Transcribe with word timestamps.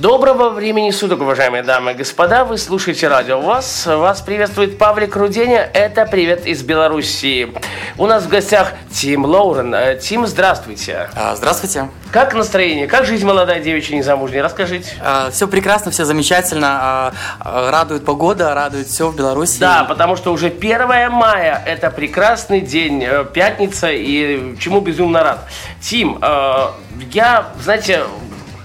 Доброго 0.00 0.48
времени 0.48 0.90
суток, 0.90 1.20
уважаемые 1.20 1.62
дамы 1.62 1.92
и 1.92 1.94
господа. 1.94 2.46
Вы 2.46 2.56
слушаете 2.56 3.08
радио 3.08 3.38
ВОЗ. 3.38 3.84
Вас 3.86 4.22
приветствует 4.22 4.78
Павлик 4.78 5.14
Руденя. 5.14 5.68
Это 5.74 6.06
привет 6.06 6.46
из 6.46 6.62
Белоруссии. 6.62 7.52
У 7.98 8.06
нас 8.06 8.24
в 8.24 8.28
гостях 8.28 8.72
Тим 8.90 9.26
Лоурен. 9.26 9.74
Э, 9.74 9.98
Тим, 9.98 10.26
здравствуйте. 10.26 11.10
А, 11.14 11.36
Здравствуйте. 11.36 11.90
Как 12.10 12.32
настроение? 12.32 12.86
Как 12.86 13.04
жизнь 13.04 13.26
молодая 13.26 13.60
девичья 13.60 13.94
незамужняя? 13.94 14.42
Расскажите. 14.42 14.90
Все 15.30 15.46
прекрасно, 15.46 15.90
все 15.90 16.06
замечательно. 16.06 16.68
А, 16.80 17.12
а, 17.40 17.70
Радует 17.70 18.06
погода, 18.06 18.54
радует 18.54 18.86
все 18.86 19.08
в 19.08 19.14
Беларуси. 19.16 19.60
Да, 19.60 19.84
потому 19.84 20.16
что 20.16 20.32
уже 20.32 20.46
1 20.46 21.10
мая– 21.10 21.62
это 21.66 21.90
прекрасный 21.90 22.62
день, 22.62 23.04
э, 23.04 23.26
пятница, 23.30 23.90
и 23.90 24.56
чему 24.58 24.80
безумно 24.80 25.22
рад. 25.22 25.40
Тим, 25.82 26.18
э, 26.22 26.66
я, 27.10 27.48
знаете, 27.60 28.04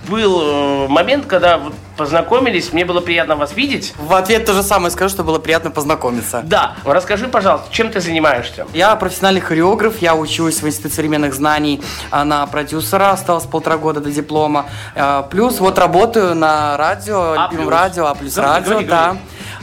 был 0.07 0.41
э, 0.41 0.87
момент, 0.87 1.25
когда 1.25 1.57
вот 1.57 1.73
познакомились, 1.97 2.71
мне 2.73 2.85
было 2.85 3.01
приятно 3.01 3.35
вас 3.35 3.53
видеть. 3.53 3.93
В 3.97 4.13
ответ 4.13 4.45
то 4.45 4.53
же 4.53 4.63
самое 4.63 4.91
скажу, 4.91 5.09
что 5.13 5.23
было 5.23 5.39
приятно 5.39 5.71
познакомиться. 5.71 6.41
Да, 6.45 6.75
расскажи, 6.85 7.27
пожалуйста, 7.27 7.67
чем 7.71 7.91
ты 7.91 7.99
занимаешься? 7.99 8.65
Я 8.73 8.95
профессиональный 8.95 9.41
хореограф, 9.41 9.99
я 10.01 10.15
учусь 10.15 10.61
в 10.61 10.67
Институте 10.67 10.95
современных 10.95 11.33
знаний 11.33 11.81
а, 12.11 12.23
на 12.23 12.45
продюсера, 12.47 13.11
осталось 13.11 13.45
полтора 13.45 13.77
года 13.77 13.99
до 13.99 14.11
диплома. 14.11 14.65
А, 14.95 15.23
Плюс 15.23 15.59
вот 15.59 15.77
работаю 15.79 16.35
на 16.35 16.77
радио, 16.77 17.31
А 17.31 17.45
любимом 17.45 17.65
плюс? 17.67 17.79
радио, 17.79 18.05
А 18.05 18.15
плюс 18.15 18.35
Говори, 18.35 18.51
радио, 18.53 18.69
говори, 18.71 18.85
да. 18.87 19.03
говори. 19.05 19.19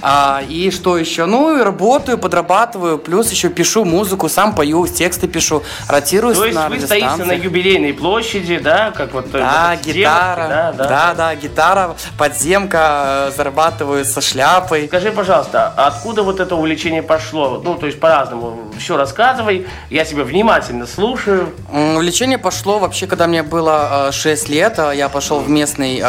А, 0.06 0.42
и 0.46 0.70
что 0.70 0.98
еще? 0.98 1.24
Ну, 1.24 1.58
и 1.58 1.62
работаю, 1.62 2.18
подрабатываю, 2.18 2.98
плюс 2.98 3.30
еще 3.30 3.48
пишу 3.48 3.86
музыку, 3.86 4.28
сам 4.28 4.54
пою, 4.54 4.86
тексты 4.86 5.28
пишу, 5.28 5.62
ротируюсь 5.88 6.36
То 6.36 6.44
есть 6.44 6.54
на 6.54 6.68
вы 6.68 6.78
стоите 6.78 7.24
на 7.24 7.32
юбилейной 7.32 7.94
площади, 7.94 8.58
да, 8.58 8.90
как 8.94 9.14
вот... 9.14 9.28
э, 9.28 9.38
Да, 9.38 9.70
вот 9.74 9.86
гитара, 9.86 10.46
да, 10.48 10.72
да. 10.76 10.88
да, 10.88 11.14
да, 11.14 11.34
гитара, 11.34 11.96
подземка, 12.18 13.28
э, 13.28 13.36
зарабатываю 13.36 14.04
со 14.04 14.20
шляпой. 14.20 14.88
Скажи, 14.88 15.10
пожалуйста, 15.10 15.72
откуда 15.74 16.22
вот 16.22 16.38
это 16.38 16.54
увлечение 16.54 17.02
пошло? 17.02 17.62
Ну, 17.64 17.76
то 17.76 17.86
есть 17.86 17.98
по-разному. 17.98 18.58
Все 18.78 18.98
рассказывай, 18.98 19.66
я 19.88 20.04
тебя 20.04 20.24
внимательно 20.24 20.86
слушаю. 20.86 21.48
Увлечение 21.72 22.36
пошло 22.36 22.78
вообще, 22.78 23.06
когда 23.06 23.26
мне 23.26 23.42
было 23.42 24.08
э, 24.08 24.12
6 24.12 24.48
лет. 24.50 24.74
э, 24.78 24.92
Я 24.96 25.08
пошел 25.08 25.40
в 25.40 25.48
местный 25.48 26.02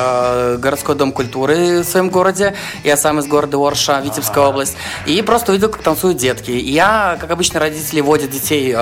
городской 0.57 0.95
дом 0.95 1.13
культуры 1.13 1.79
в 1.79 1.85
своем 1.85 2.09
городе. 2.09 2.55
Я 2.83 2.97
сам 2.97 3.19
из 3.19 3.27
города 3.27 3.57
Орша, 3.87 4.01
Витебская 4.01 4.43
область. 4.43 4.77
И 5.05 5.21
просто 5.21 5.51
увидел, 5.51 5.69
как 5.69 5.83
танцуют 5.83 6.17
детки. 6.17 6.51
И 6.51 6.71
я, 6.71 7.17
как 7.19 7.31
обычно, 7.31 7.59
родители 7.59 8.01
водят 8.01 8.29
детей 8.31 8.75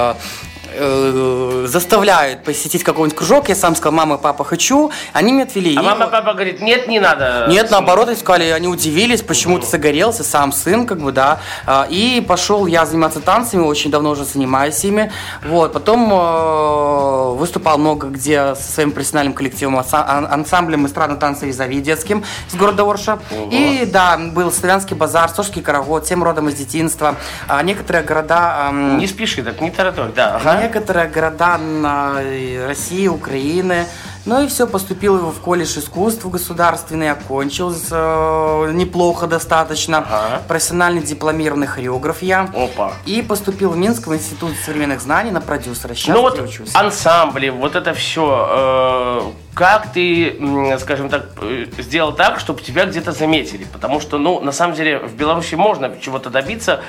э, 0.75 1.65
заставляют 1.67 2.43
посетить 2.43 2.83
какой-нибудь 2.83 3.17
кружок. 3.17 3.49
Я 3.49 3.55
сам 3.55 3.75
сказал, 3.75 3.93
мама, 3.93 4.17
папа, 4.17 4.43
хочу. 4.43 4.91
Они 5.13 5.31
меня 5.31 5.43
отвели. 5.43 5.75
А 5.77 5.81
И 5.81 5.83
мама, 5.83 6.07
папа 6.07 6.33
говорит, 6.33 6.61
нет, 6.61 6.87
не 6.87 6.99
надо. 6.99 7.47
Нет, 7.49 7.71
наоборот, 7.71 8.07
они 8.07 8.17
сказали, 8.17 8.49
они 8.49 8.67
удивились, 8.67 9.21
почему 9.21 9.59
ты 9.59 9.65
загорелся, 9.65 10.23
сам 10.23 10.51
сын, 10.51 10.85
как 10.85 10.99
бы, 10.99 11.11
да. 11.11 11.39
А, 11.65 11.87
И 11.89 12.21
пошел 12.21 12.65
я 12.67 12.85
заниматься 12.85 13.19
танцами, 13.19 13.61
очень 13.61 13.91
давно 13.91 14.11
уже 14.11 14.25
занимаюсь 14.25 14.83
ими. 14.83 15.11
Вот, 15.43 15.73
потом 15.73 16.11
э, 16.11 17.35
выступал 17.37 17.77
много 17.77 18.07
где 18.07 18.55
со 18.55 18.71
своим 18.71 18.91
профессиональным 18.91 19.33
коллективом, 19.33 19.77
анса- 19.79 20.05
ан- 20.07 20.27
ансамблем 20.31 20.85
эстрадно 20.87 21.17
танцевой 21.17 21.49
Визави 21.49 21.81
детским 21.81 22.23
из 22.49 22.55
города 22.55 22.83
Орша. 22.89 23.19
И 23.51 23.87
да, 23.91 24.17
был 24.17 24.51
Славянский 24.51 24.95
базар, 24.95 25.29
Сошский 25.29 25.61
карагод, 25.61 26.05
всем 26.05 26.23
родом 26.23 26.49
из 26.49 26.55
детинства. 26.55 27.15
А 27.47 27.61
Некоторые 27.63 28.03
города... 28.03 28.69
Не 28.71 29.07
спеши 29.07 29.43
так, 29.43 29.61
не 29.61 29.71
тараторь, 29.71 30.11
да. 30.15 30.35
Ага. 30.35 30.62
Некоторые 30.63 31.07
города 31.09 31.59
э, 31.59 32.65
России, 32.65 33.07
Украины. 33.09 33.85
Ну 34.25 34.41
и 34.41 34.47
все, 34.47 34.65
поступил 34.65 35.17
в 35.17 35.41
колледж 35.41 35.77
искусств 35.77 36.25
государственный, 36.25 37.11
окончил 37.11 37.73
э, 37.73 38.71
неплохо 38.71 39.27
достаточно. 39.27 39.97
Ага. 39.97 40.41
Профессиональный 40.47 41.01
дипломированный 41.01 41.67
хореограф 41.67 42.21
я. 42.21 42.49
Опа. 42.55 42.93
И 43.05 43.21
поступил 43.21 43.71
в 43.71 43.77
Минск 43.77 44.07
в 44.07 44.15
Институт 44.15 44.53
современных 44.65 45.01
знаний 45.01 45.31
на 45.31 45.41
продюсера. 45.41 45.93
Сейчас 45.95 46.15
Ну 46.15 46.21
вот 46.21 46.39
учусь. 46.39 46.73
ансамбли, 46.73 47.49
вот 47.49 47.75
это 47.75 47.93
все, 47.93 49.33
как 49.53 49.91
ты, 49.91 50.39
скажем 50.79 51.09
так, 51.09 51.31
э, 51.41 51.65
сделал 51.79 52.13
так, 52.13 52.39
чтобы 52.39 52.61
тебя 52.61 52.85
где-то 52.85 53.11
заметили? 53.11 53.65
Потому 53.65 53.99
что, 53.99 54.17
ну, 54.17 54.39
на 54.39 54.53
самом 54.53 54.75
деле, 54.75 54.99
в 54.99 55.13
Беларуси 55.15 55.55
можно 55.55 55.91
чего-то 55.99 56.29
добиться. 56.29 56.79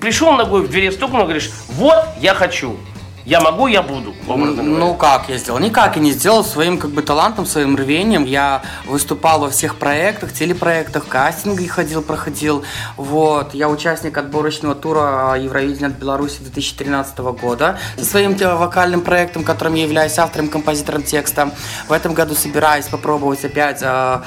Пришел 0.00 0.30
ногой 0.34 0.62
в 0.62 0.68
двери 0.70 0.90
стукнул, 0.90 1.22
говоришь, 1.24 1.50
вот, 1.70 2.04
я 2.20 2.34
хочу. 2.34 2.76
Я 3.24 3.40
могу, 3.40 3.68
я 3.68 3.82
буду. 3.82 4.14
Ну 4.62 4.94
как 4.94 5.28
я 5.28 5.36
сделал? 5.38 5.60
Никак 5.60 5.96
я 5.96 6.02
не 6.02 6.10
сделал 6.10 6.44
своим 6.44 6.76
как 6.76 6.90
бы 6.90 7.02
талантом, 7.02 7.46
своим 7.46 7.76
рвением. 7.76 8.24
Я 8.24 8.62
выступал 8.86 9.38
во 9.40 9.48
всех 9.50 9.76
проектах, 9.76 10.32
телепроектах, 10.32 11.06
кастинги 11.06 11.66
ходил, 11.66 12.02
проходил. 12.02 12.64
Вот. 12.96 13.54
Я 13.54 13.68
участник 13.68 14.18
отборочного 14.18 14.74
тура 14.74 15.36
Евровидения 15.38 15.86
от 15.88 15.94
Беларуси 15.94 16.38
2013 16.40 17.18
года 17.40 17.78
со 17.96 18.04
своим 18.04 18.36
вокальным 18.36 19.02
проектом, 19.02 19.44
которым 19.44 19.74
я 19.74 19.84
являюсь 19.84 20.18
автором, 20.18 20.48
композитором 20.48 21.02
текста. 21.04 21.52
В 21.88 21.92
этом 21.92 22.14
году 22.14 22.34
собираюсь 22.34 22.86
попробовать 22.86 23.44
опять 23.44 23.80
по- 23.80 24.24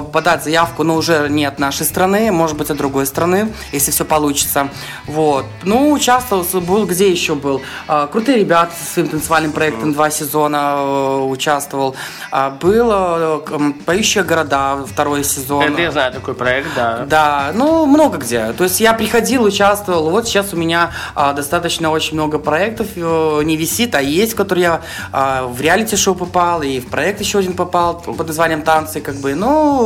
подать 0.00 0.44
заявку, 0.44 0.82
но 0.82 0.94
уже 0.96 1.28
не 1.28 1.44
от 1.44 1.58
нашей 1.58 1.86
страны, 1.86 2.30
может 2.32 2.56
быть, 2.56 2.70
от 2.70 2.76
другой 2.76 3.06
страны, 3.06 3.52
если 3.72 3.90
все 3.90 4.04
получится. 4.04 4.68
Вот. 5.06 5.44
Ну, 5.62 5.92
участвовал, 5.92 6.44
с- 6.44 6.52
был, 6.60 6.86
где 6.86 7.10
еще 7.10 7.34
был? 7.34 7.62
А, 7.88 8.06
Крутые 8.06 8.38
ребята 8.38 8.72
со 8.78 8.92
своим 8.94 9.08
танцевальным 9.08 9.52
проектом 9.52 9.92
два 9.92 10.10
сезона 10.10 10.74
э, 10.78 11.18
участвовал. 11.30 11.94
А, 12.30 12.50
Было 12.50 13.42
э, 13.48 13.72
«Поющие 13.84 14.24
города» 14.24 14.78
второй 14.86 15.24
сезон. 15.24 15.62
Это 15.62 15.80
я 15.82 15.90
знаю 15.92 16.12
такой 16.12 16.34
проект, 16.34 16.68
да. 16.74 17.04
Да, 17.08 17.50
ну 17.54 17.86
много 17.86 18.18
где. 18.18 18.52
То 18.52 18.64
есть 18.64 18.80
я 18.80 18.92
приходил, 18.94 19.44
участвовал. 19.44 20.10
Вот 20.10 20.26
сейчас 20.26 20.52
у 20.52 20.56
меня 20.56 20.90
а, 21.14 21.32
достаточно 21.32 21.90
очень 21.90 22.14
много 22.14 22.38
проектов 22.38 22.88
э, 22.96 23.40
не 23.44 23.56
висит, 23.56 23.94
а 23.94 24.00
есть, 24.02 24.32
в 24.32 24.36
которые 24.36 24.64
я 24.64 24.80
в 25.46 25.60
реалити-шоу 25.60 26.14
попал 26.14 26.62
и 26.62 26.80
в 26.80 26.88
проект 26.88 27.20
еще 27.20 27.38
один 27.38 27.52
попал 27.54 27.94
под 28.00 28.26
названием 28.26 28.62
танцы, 28.62 29.00
как 29.00 29.16
бы. 29.16 29.34
Ну 29.34 29.85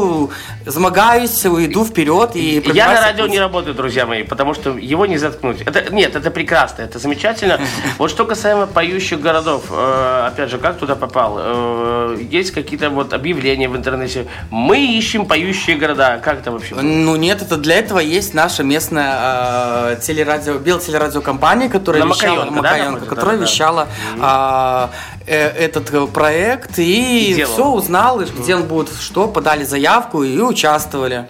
замогаюсь, 0.67 1.45
иду 1.45 1.85
вперед 1.85 2.31
и 2.35 2.63
Я 2.73 2.89
на 2.89 3.01
радио 3.01 3.27
не 3.27 3.39
работаю, 3.39 3.75
друзья 3.75 4.07
мои, 4.07 4.23
потому 4.23 4.55
что 4.55 4.71
его 4.79 5.07
не 5.07 5.19
заткнуть. 5.19 5.63
Это, 5.63 5.93
нет, 5.93 6.17
это 6.17 6.31
прекрасно, 6.31 6.83
это 6.83 6.99
замечательно. 6.99 7.61
Вот 7.99 8.11
что 8.11 8.25
касаемо 8.25 8.67
поющих 8.67 9.21
городов, 9.21 9.65
э, 9.71 10.25
опять 10.27 10.51
же, 10.51 10.59
как 10.59 10.79
туда 10.79 10.97
попал? 10.97 11.37
Э, 11.39 12.17
есть 12.31 12.53
какие-то 12.53 12.91
вот 12.91 13.13
объявления 13.13 13.69
в 13.69 13.77
интернете. 13.77 14.27
Мы 14.51 14.79
ищем 14.99 15.27
поющие 15.27 15.77
города. 15.77 16.21
Как 16.23 16.41
это 16.41 16.51
вообще? 16.51 16.75
Ну 16.75 17.17
нет, 17.17 17.43
это 17.43 17.57
для 17.57 17.79
этого 17.79 17.99
есть 17.99 18.35
наша 18.35 18.63
местная 18.63 19.93
э, 19.93 19.97
телерадио, 20.01 20.59
белтелерадиокомпания, 20.59 21.69
которая 21.69 22.05
На 22.05 22.13
вещала, 22.13 22.51
да, 22.63 23.07
которая 23.07 23.37
вещала 23.37 23.89
э, 24.17 24.89
этот 25.31 25.93
э, 25.93 26.07
проект 26.07 26.79
и, 26.79 27.33
И 27.33 27.45
все 27.45 27.67
узнал, 27.67 28.21
и 28.21 28.27
где 28.27 28.57
он 28.57 28.65
будет, 28.65 28.91
что 29.01 29.29
подали 29.29 29.65
заявку 29.65 30.23
и 30.23 30.39
участвовали. 30.41 31.29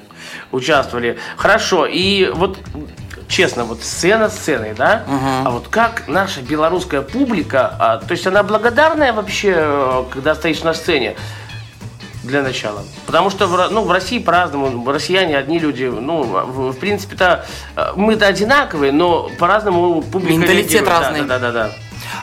Участвовали. 0.52 1.18
Хорошо, 1.36 1.86
и 1.86 2.30
вот 2.34 2.58
честно, 3.28 3.64
вот 3.64 3.82
сцена 3.82 4.28
сценой, 4.28 4.74
да? 4.74 5.04
А 5.44 5.50
вот 5.50 5.68
как 5.68 6.04
наша 6.08 6.42
белорусская 6.42 7.02
публика, 7.02 7.74
а, 7.78 7.98
то 7.98 8.12
есть 8.12 8.26
она 8.26 8.42
благодарная 8.42 9.12
вообще, 9.12 9.54
э, 9.56 10.04
когда 10.10 10.34
стоишь 10.34 10.62
на 10.62 10.74
сцене? 10.74 11.16
Для 12.22 12.42
начала. 12.42 12.82
Потому 13.06 13.30
что 13.30 13.46
в, 13.46 13.70
ну, 13.70 13.82
в 13.82 13.90
России 13.90 14.18
по-разному. 14.18 14.90
Россияне 14.92 15.38
одни 15.38 15.58
люди, 15.58 15.84
ну, 15.84 16.22
в, 16.22 16.72
в 16.72 16.78
принципе-то 16.78 17.46
э, 17.76 17.92
мы-то 17.96 18.26
одинаковые, 18.26 18.92
но 18.92 19.30
по-разному 19.38 20.02
публика 20.02 20.34
Менталитет 20.34 20.82
реагирует. 20.82 20.86
Да, 20.86 21.00
разный. 21.00 21.22
Да, 21.22 21.38
да, 21.38 21.52
да. 21.52 21.70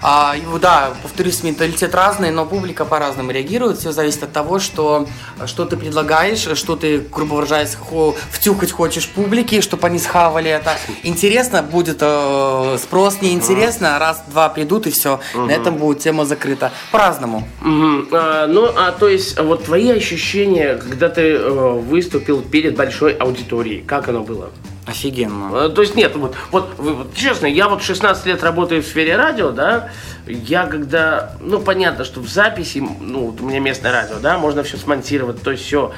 А, 0.02 0.36
да, 0.62 0.92
повторюсь, 1.04 1.44
менталитет 1.44 1.94
разный, 1.96 2.32
но 2.32 2.46
публика 2.46 2.86
по-разному 2.86 3.32
реагирует. 3.32 3.78
Все 3.78 3.92
зависит 3.92 4.24
от 4.24 4.32
того, 4.34 4.60
что, 4.60 5.08
что 5.46 5.66
ты 5.66 5.78
предлагаешь, 5.78 6.48
что 6.58 6.76
ты, 6.76 7.00
грубо 7.00 7.36
выражаясь, 7.36 7.76
хо- 7.76 8.16
втюхать 8.32 8.72
хочешь 8.72 9.08
публике, 9.10 9.62
чтобы 9.62 9.88
они 9.88 10.00
схавали 10.00 10.50
это. 10.50 10.78
Интересно 11.04 11.62
будет 11.64 11.98
э, 12.02 12.78
спрос, 12.82 13.22
неинтересно, 13.22 14.00
раз-два 14.00 14.50
придут 14.50 14.88
и 14.88 14.92
все. 14.92 15.20
На 15.34 15.52
этом 15.52 15.76
будет 15.78 16.00
тема 16.00 16.26
закрыта. 16.26 16.72
По-разному. 16.92 17.48
Мгм. 17.62 18.08
А, 18.12 18.48
ну, 18.48 18.66
а 18.76 18.92
то 18.92 19.08
есть, 19.08 19.40
вот 19.40 19.66
твои 19.66 19.90
ощущения, 19.92 20.76
когда 20.76 21.10
ты 21.10 21.22
э, 21.34 21.50
выступил 21.80 22.42
перед 22.42 22.76
большой 22.76 23.14
аудиторией, 23.14 23.82
как 23.82 24.10
оно 24.10 24.22
было? 24.22 24.50
Офигенно. 24.88 25.66
Э, 25.66 25.70
То 25.70 25.82
есть 25.82 25.96
нет, 25.96 26.16
вот, 26.16 26.36
вот, 26.52 26.76
вот 26.78 27.14
честно, 27.14 27.46
я 27.46 27.68
вот 27.68 27.84
16 27.84 28.26
лет 28.26 28.42
работаю 28.42 28.82
в 28.82 28.86
сфере 28.86 29.18
радио, 29.18 29.52
да, 29.52 29.90
я 30.26 30.66
когда, 30.66 31.34
ну 31.42 31.60
понятно, 31.60 32.06
что 32.06 32.22
в 32.22 32.30
записи, 32.30 32.82
ну 33.02 33.28
вот 33.28 33.42
у 33.42 33.46
меня 33.46 33.60
местное 33.60 33.92
радио, 33.92 34.16
да, 34.22 34.38
можно 34.38 34.64
все 34.64 34.78
смонтировать, 34.78 35.42
то 35.42 35.52
есть 35.52 35.66
все. 35.66 35.92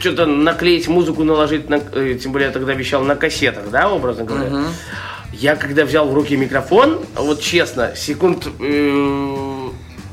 что-то 0.00 0.26
наклеить 0.26 0.88
музыку, 0.88 1.22
наложить, 1.22 1.70
на, 1.70 1.76
э, 1.76 2.18
тем 2.20 2.32
более 2.32 2.48
я 2.48 2.52
тогда 2.52 2.72
вещал 2.72 3.04
на 3.04 3.14
кассетах, 3.14 3.70
да, 3.70 3.88
образно 3.88 4.24
говоря. 4.24 4.50
Я 5.32 5.54
когда 5.54 5.84
взял 5.84 6.08
в 6.08 6.12
руки 6.12 6.36
микрофон, 6.36 7.00
вот 7.14 7.40
честно, 7.40 7.94
секунд 7.94 8.48
э, 8.58 9.68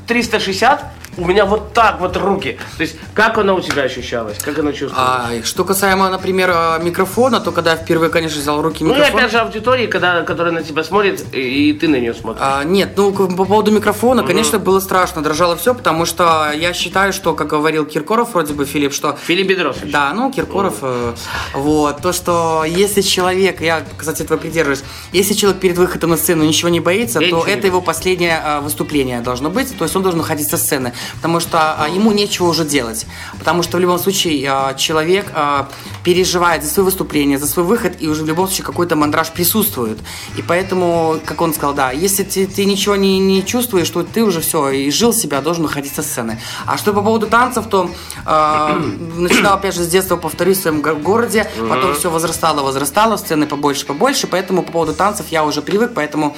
360 0.06 0.84
у 1.18 1.24
меня 1.24 1.44
вот 1.44 1.72
так 1.72 2.00
вот 2.00 2.16
руки. 2.16 2.58
То 2.76 2.82
есть, 2.82 2.96
как 3.14 3.38
оно 3.38 3.56
у 3.56 3.60
тебя 3.60 3.82
ощущалось? 3.82 4.38
Как 4.38 4.58
оно 4.58 4.72
чувствовалось? 4.72 5.42
А, 5.42 5.44
что 5.44 5.64
касаемо, 5.64 6.08
например, 6.10 6.50
а, 6.54 6.78
микрофона, 6.78 7.40
то 7.40 7.52
когда 7.52 7.72
я 7.72 7.76
впервые, 7.76 8.10
конечно, 8.10 8.40
взял 8.40 8.62
руки 8.62 8.84
ну 8.84 8.90
и 8.90 8.96
микрофон... 8.96 9.20
опять 9.20 9.32
же 9.32 9.38
аудитории, 9.38 9.86
когда, 9.86 10.22
которая 10.22 10.52
на 10.52 10.62
тебя 10.62 10.84
смотрит, 10.84 11.24
и, 11.34 11.70
и 11.70 11.72
ты 11.72 11.88
на 11.88 11.96
нее 11.96 12.14
смотришь. 12.14 12.42
А, 12.42 12.64
нет, 12.64 12.92
ну 12.96 13.12
по 13.12 13.44
поводу 13.44 13.70
микрофона, 13.70 14.22
конечно, 14.22 14.58
было 14.58 14.80
страшно, 14.80 15.22
дрожало 15.22 15.56
все, 15.56 15.74
потому 15.74 16.06
что 16.06 16.52
я 16.54 16.72
считаю, 16.72 17.12
что, 17.12 17.34
как 17.34 17.48
говорил 17.48 17.84
Киркоров, 17.84 18.34
вроде 18.34 18.54
бы 18.54 18.64
Филипп, 18.64 18.92
что 18.92 19.18
Филипп 19.26 19.48
Бедросович. 19.48 19.92
Да, 19.92 20.12
ну, 20.14 20.30
Киркоров, 20.32 20.76
э, 20.82 21.14
вот, 21.54 22.00
то, 22.00 22.12
что 22.12 22.64
если 22.66 23.00
человек, 23.00 23.60
я, 23.60 23.82
кстати, 23.96 24.22
этого 24.22 24.38
придерживаюсь, 24.38 24.84
если 25.12 25.34
человек 25.34 25.60
перед 25.60 25.78
выходом 25.78 26.10
на 26.10 26.16
сцену 26.16 26.44
ничего 26.44 26.68
не 26.68 26.80
боится, 26.80 27.20
Я 27.20 27.30
то 27.30 27.44
это 27.44 27.66
его 27.66 27.80
последнее 27.80 28.40
э, 28.44 28.60
выступление 28.60 29.20
должно 29.20 29.50
быть, 29.50 29.76
то 29.76 29.84
есть 29.84 29.96
он 29.96 30.02
должен 30.02 30.20
уходить 30.20 30.48
со 30.48 30.56
сцены, 30.56 30.92
потому 31.16 31.40
что 31.40 31.74
а, 31.78 31.88
ему 31.88 32.12
нечего 32.12 32.46
уже 32.46 32.64
делать, 32.64 33.06
потому 33.38 33.62
что 33.62 33.76
в 33.76 33.80
любом 33.80 33.98
случае 33.98 34.44
э, 34.44 34.76
человек 34.76 35.26
э, 35.34 35.64
переживает 36.04 36.64
за 36.64 36.70
свое 36.70 36.84
выступление, 36.84 37.38
за 37.38 37.46
свой 37.46 37.64
выход, 37.64 37.94
и 38.00 38.08
уже 38.08 38.22
в 38.22 38.26
любом 38.26 38.46
случае 38.46 38.64
какой-то 38.64 38.96
мандраж 38.96 39.30
присутствует, 39.32 39.98
и 40.36 40.42
поэтому, 40.42 41.18
как 41.24 41.40
он 41.40 41.52
сказал, 41.54 41.74
да, 41.74 41.90
если 41.90 42.22
ты, 42.22 42.46
ты 42.46 42.64
ничего 42.64 42.96
не, 42.96 43.18
не 43.18 43.44
чувствуешь, 43.44 43.90
то 43.90 44.02
ты 44.02 44.22
уже 44.22 44.40
все, 44.40 44.70
и 44.70 44.90
жил 44.90 45.12
себя, 45.12 45.40
должен 45.40 45.64
уходить 45.64 45.94
со 45.94 46.02
сцены. 46.02 46.40
А 46.66 46.76
что 46.78 46.92
по 46.92 47.02
поводу 47.02 47.26
танцев, 47.26 47.66
то 47.68 47.90
э, 48.26 48.80
начинал 49.16 49.54
опять 49.54 49.74
же 49.74 49.82
с 49.82 49.88
детства, 49.88 50.16
повторюсь, 50.16 50.58
в 50.58 50.62
своем 50.62 50.82
го- 50.82 50.94
городе, 50.94 51.50
потом 51.68 51.94
все 51.94 52.10
возрастало, 52.10 52.62
возрастало, 52.62 53.16
сцены 53.16 53.46
побольше, 53.46 53.86
побольше, 53.86 54.26
поэтому 54.26 54.62
по 54.62 54.72
поводу 54.72 54.94
танцев 54.94 55.26
я 55.30 55.44
уже 55.44 55.62
привык, 55.62 55.92
поэтому 55.94 56.36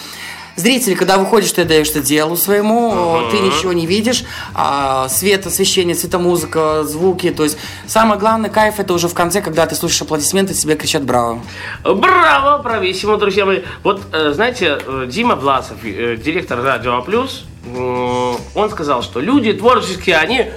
Зритель, 0.60 0.94
когда 0.94 1.16
выходишь, 1.16 1.52
ты 1.52 1.64
даешься 1.64 2.00
делу 2.00 2.36
своему, 2.36 3.22
ты 3.30 3.38
ничего 3.38 3.72
не 3.72 3.86
видишь, 3.86 4.24
а, 4.54 5.08
свет, 5.08 5.46
освещение, 5.46 5.94
светомузыка, 5.94 6.84
звуки, 6.84 7.30
то 7.30 7.44
есть 7.44 7.56
самое 7.86 8.20
главное 8.20 8.50
кайф 8.50 8.78
это 8.78 8.92
уже 8.92 9.08
в 9.08 9.14
конце, 9.14 9.40
когда 9.40 9.64
ты 9.66 9.74
слушаешь 9.74 10.02
аплодисменты, 10.02 10.52
тебе 10.52 10.76
кричат 10.76 11.02
браво. 11.02 11.40
Браво, 11.82 12.62
брависсимо, 12.62 13.16
друзья 13.16 13.46
мои. 13.46 13.60
Вот, 13.82 14.02
э, 14.12 14.32
знаете, 14.34 14.78
э, 14.86 15.06
Дима 15.08 15.34
Власов, 15.34 15.78
э, 15.82 16.16
директор 16.16 16.62
Радио 16.62 17.00
Плюс, 17.00 17.44
м, 17.64 18.36
он 18.54 18.70
сказал, 18.70 19.02
что 19.02 19.20
люди 19.20 19.54
творческие, 19.54 20.16
они... 20.18 20.50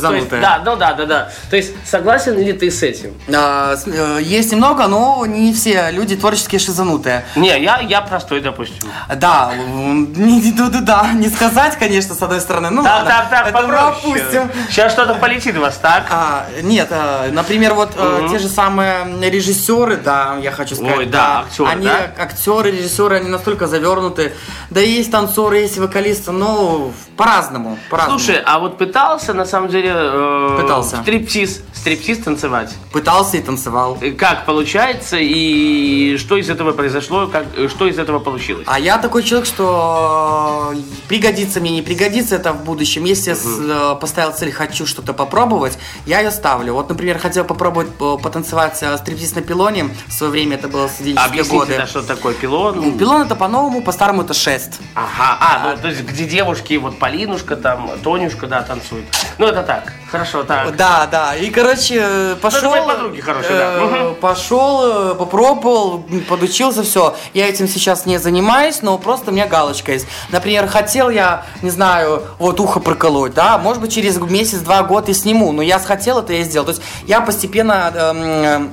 То 0.00 0.14
есть, 0.14 0.30
да, 0.30 0.62
ну 0.64 0.76
да, 0.76 0.92
да, 0.94 1.06
да. 1.06 1.30
То 1.50 1.56
есть, 1.56 1.72
согласен 1.86 2.38
ли 2.38 2.52
ты 2.52 2.70
с 2.70 2.82
этим? 2.82 3.14
А, 3.34 3.74
э, 3.86 4.18
есть 4.22 4.52
немного, 4.52 4.86
но 4.86 5.24
не 5.26 5.52
все 5.52 5.90
люди 5.90 6.16
творческие 6.16 6.58
шизанутые. 6.58 7.24
Не, 7.36 7.60
я, 7.62 7.80
я 7.80 8.00
простой, 8.00 8.40
допустим. 8.40 8.88
Да, 9.14 9.52
не, 9.54 10.40
не- 10.40 10.52
да, 10.52 10.68
да, 10.68 10.80
да, 10.80 11.12
не 11.12 11.28
сказать, 11.28 11.76
конечно, 11.78 12.14
с 12.14 12.22
одной 12.22 12.40
стороны. 12.40 12.70
Ну, 12.70 12.82
Так, 12.82 12.92
ладно, 12.92 13.10
так, 13.10 13.30
так, 13.30 13.46
это 13.48 13.58
попроще. 13.58 14.48
Сейчас 14.68 14.92
что-то 14.92 15.14
полетит 15.14 15.56
у 15.56 15.60
вас, 15.60 15.76
так? 15.76 16.06
А, 16.10 16.46
нет, 16.62 16.88
а, 16.90 17.28
например, 17.30 17.74
вот 17.74 17.92
э, 17.96 18.26
те 18.30 18.38
же 18.38 18.48
самые 18.48 19.06
режиссеры, 19.30 19.96
да, 19.96 20.36
я 20.42 20.50
хочу 20.52 20.74
сказать. 20.74 20.96
Ой, 20.98 21.06
да, 21.06 21.40
актеры, 21.40 21.68
Они, 21.70 21.86
да? 21.86 22.10
актеры, 22.18 22.70
режиссеры, 22.70 23.16
они 23.16 23.28
настолько 23.28 23.66
завернуты. 23.66 24.32
Да 24.70 24.80
и 24.80 24.88
есть 24.90 25.10
танцоры, 25.10 25.58
есть 25.58 25.78
вокалисты, 25.78 26.32
но 26.32 26.92
по-разному, 27.16 27.78
по-разному. 27.90 28.18
Слушай, 28.18 28.42
а 28.44 28.58
вот 28.58 28.78
пытался, 28.78 29.34
на 29.34 29.44
самом 29.44 29.68
деле, 29.68 29.81
э, 29.90 30.58
Пытался. 30.60 30.96
стриптиз, 31.02 31.62
стриптиз 31.82 32.18
танцевать? 32.18 32.72
Пытался 32.92 33.36
и 33.38 33.40
танцевал. 33.42 33.98
Э, 34.00 34.12
Как 34.12 34.46
получается 34.46 35.16
и 35.20 36.16
что 36.16 36.36
из 36.36 36.48
этого 36.48 36.70
произошло, 36.72 37.26
как, 37.26 37.44
э, 37.56 37.66
что 37.68 37.88
из 37.88 37.98
этого 37.98 38.20
получилось? 38.20 38.64
А 38.68 38.78
я 38.78 38.98
такой 38.98 39.24
человек, 39.24 39.48
что 39.48 40.72
э, 40.74 40.76
пригодится 41.08 41.58
мне, 41.60 41.72
не 41.72 41.82
пригодится 41.82 42.36
это 42.36 42.52
в 42.52 42.62
будущем. 42.64 43.02
Если 43.04 43.30
я 43.30 43.36
с- 43.36 43.42
э, 43.44 43.96
поставил 44.00 44.32
цель, 44.32 44.52
хочу 44.52 44.86
что-то 44.86 45.12
попробовать, 45.12 45.76
я 46.06 46.20
ее 46.20 46.30
ставлю. 46.30 46.74
Вот, 46.74 46.88
например, 46.88 47.18
хотел 47.18 47.44
попробовать 47.44 47.88
потанцевать 48.22 48.76
стриптиз 48.76 49.34
на 49.34 49.42
пилоне. 49.42 49.88
В 50.06 50.12
свое 50.12 50.30
время 50.30 50.56
это 50.56 50.68
было 50.68 50.86
студенческие 50.86 51.26
Объясните, 51.30 51.56
годы. 51.56 51.76
да, 51.78 51.86
что 51.88 52.02
такое 52.02 52.34
пилон? 52.34 52.76
Ну, 52.76 52.92
Пилон 52.96 53.22
это 53.22 53.34
по-новому, 53.34 53.82
по-старому 53.82 54.22
это 54.22 54.34
шест. 54.34 54.78
Ага, 54.94 55.36
а, 55.40 55.68
ну, 55.74 55.82
то 55.82 55.88
есть 55.88 56.02
где 56.02 56.26
девушки, 56.26 56.74
вот 56.74 57.00
Полинушка 57.00 57.56
там, 57.56 57.90
Тонюшка, 58.04 58.46
да, 58.46 58.62
танцуют. 58.62 59.06
Ну, 59.38 59.46
это 59.46 59.64
так, 59.64 59.92
хорошо, 60.12 60.44
так. 60.44 60.76
Да, 60.76 61.08
да. 61.10 61.34
И, 61.36 61.50
короче, 61.50 61.71
э, 61.90 62.36
пошел. 62.40 62.70
мои 62.70 62.86
подруги 62.86 63.20
хорошие, 63.20 63.56
да. 63.56 63.72
э. 63.76 64.14
Пошел, 64.20 65.12
э, 65.12 65.14
попробовал, 65.14 66.04
подучился, 66.28 66.82
все. 66.82 67.16
Я 67.34 67.48
этим 67.48 67.68
сейчас 67.68 68.06
не 68.06 68.18
занимаюсь, 68.18 68.82
но 68.82 68.98
просто 68.98 69.30
у 69.30 69.34
меня 69.34 69.46
галочка 69.46 69.92
есть. 69.92 70.06
Например, 70.30 70.66
хотел 70.66 71.10
я, 71.10 71.46
не 71.62 71.70
знаю, 71.70 72.22
вот 72.38 72.60
ухо 72.60 72.80
проколоть, 72.80 73.34
да, 73.34 73.58
может 73.58 73.80
быть, 73.80 73.92
через 73.92 74.18
месяц, 74.18 74.58
два 74.58 74.82
года 74.82 75.10
и 75.10 75.14
сниму. 75.14 75.52
Но 75.52 75.62
я 75.62 75.78
хотел 75.78 76.18
это, 76.18 76.32
я 76.32 76.42
сделал. 76.44 76.66
То 76.66 76.72
есть 76.72 76.82
я 77.06 77.20
постепенно 77.20 78.70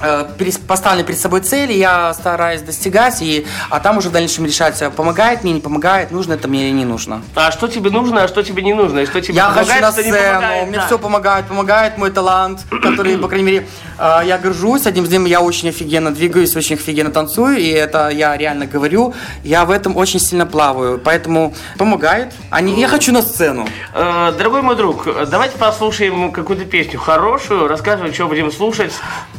э, 0.00 0.26
поставлю 0.66 1.04
перед 1.04 1.18
собой 1.18 1.40
цели, 1.40 1.72
я 1.72 2.12
стараюсь 2.14 2.62
достигать, 2.62 3.22
и, 3.22 3.46
а 3.70 3.80
там 3.80 3.98
уже 3.98 4.08
в 4.08 4.12
дальнейшем 4.12 4.46
решать, 4.46 4.80
э, 4.82 4.90
помогает 4.90 5.44
мне, 5.44 5.52
не 5.52 5.60
помогает, 5.60 6.10
нужно 6.10 6.34
это 6.34 6.48
мне 6.48 6.68
или 6.68 6.74
не 6.74 6.84
нужно. 6.84 7.22
А 7.34 7.50
что 7.50 7.68
тебе 7.68 7.90
нужно, 7.90 8.24
а 8.24 8.28
что 8.28 8.42
тебе 8.42 8.62
не 8.62 8.74
нужно, 8.74 9.00
и 9.00 9.06
что 9.06 9.20
тебе 9.20 9.34
Я 9.34 9.48
помогает, 9.48 9.68
хочу 9.68 9.80
на 9.82 9.92
что 9.92 10.02
не 10.02 10.10
сцену, 10.10 10.34
помогает, 10.34 10.68
мне 10.68 10.76
да. 10.78 10.86
все 10.86 10.98
помогает, 10.98 11.46
помогает 11.46 11.98
мой 11.98 12.10
талант, 12.10 12.60
который, 12.82 13.18
по 13.18 13.28
крайней 13.28 13.46
мере, 13.46 13.68
э, 13.98 14.20
я 14.24 14.38
горжусь, 14.38 14.86
одним 14.86 15.04
из 15.04 15.10
них 15.10 15.26
я 15.28 15.40
очень 15.40 15.68
офигенно 15.68 16.12
двигаюсь, 16.12 16.54
очень 16.56 16.76
офигенно 16.76 17.10
танцую, 17.10 17.58
и 17.58 17.68
это 17.68 18.08
я 18.08 18.36
реально 18.36 18.66
говорю, 18.66 19.14
я 19.42 19.64
в 19.64 19.70
этом 19.70 19.96
очень 19.96 20.20
сильно 20.20 20.46
плаваю, 20.46 20.98
поэтому 20.98 21.54
помогает. 21.78 22.32
Они, 22.50 22.78
я 22.80 22.88
хочу 22.88 23.12
на 23.12 23.22
сцену. 23.22 23.68
Дорогой 23.92 24.62
мой 24.62 24.76
друг, 24.76 25.06
давайте 25.28 25.56
послушаем 25.58 26.32
какую-то 26.32 26.64
песню 26.64 26.98
хорошую, 26.98 27.68
рассказывай, 27.68 28.12
что 28.12 28.26
будем 28.28 28.50
слушать. 28.50 28.92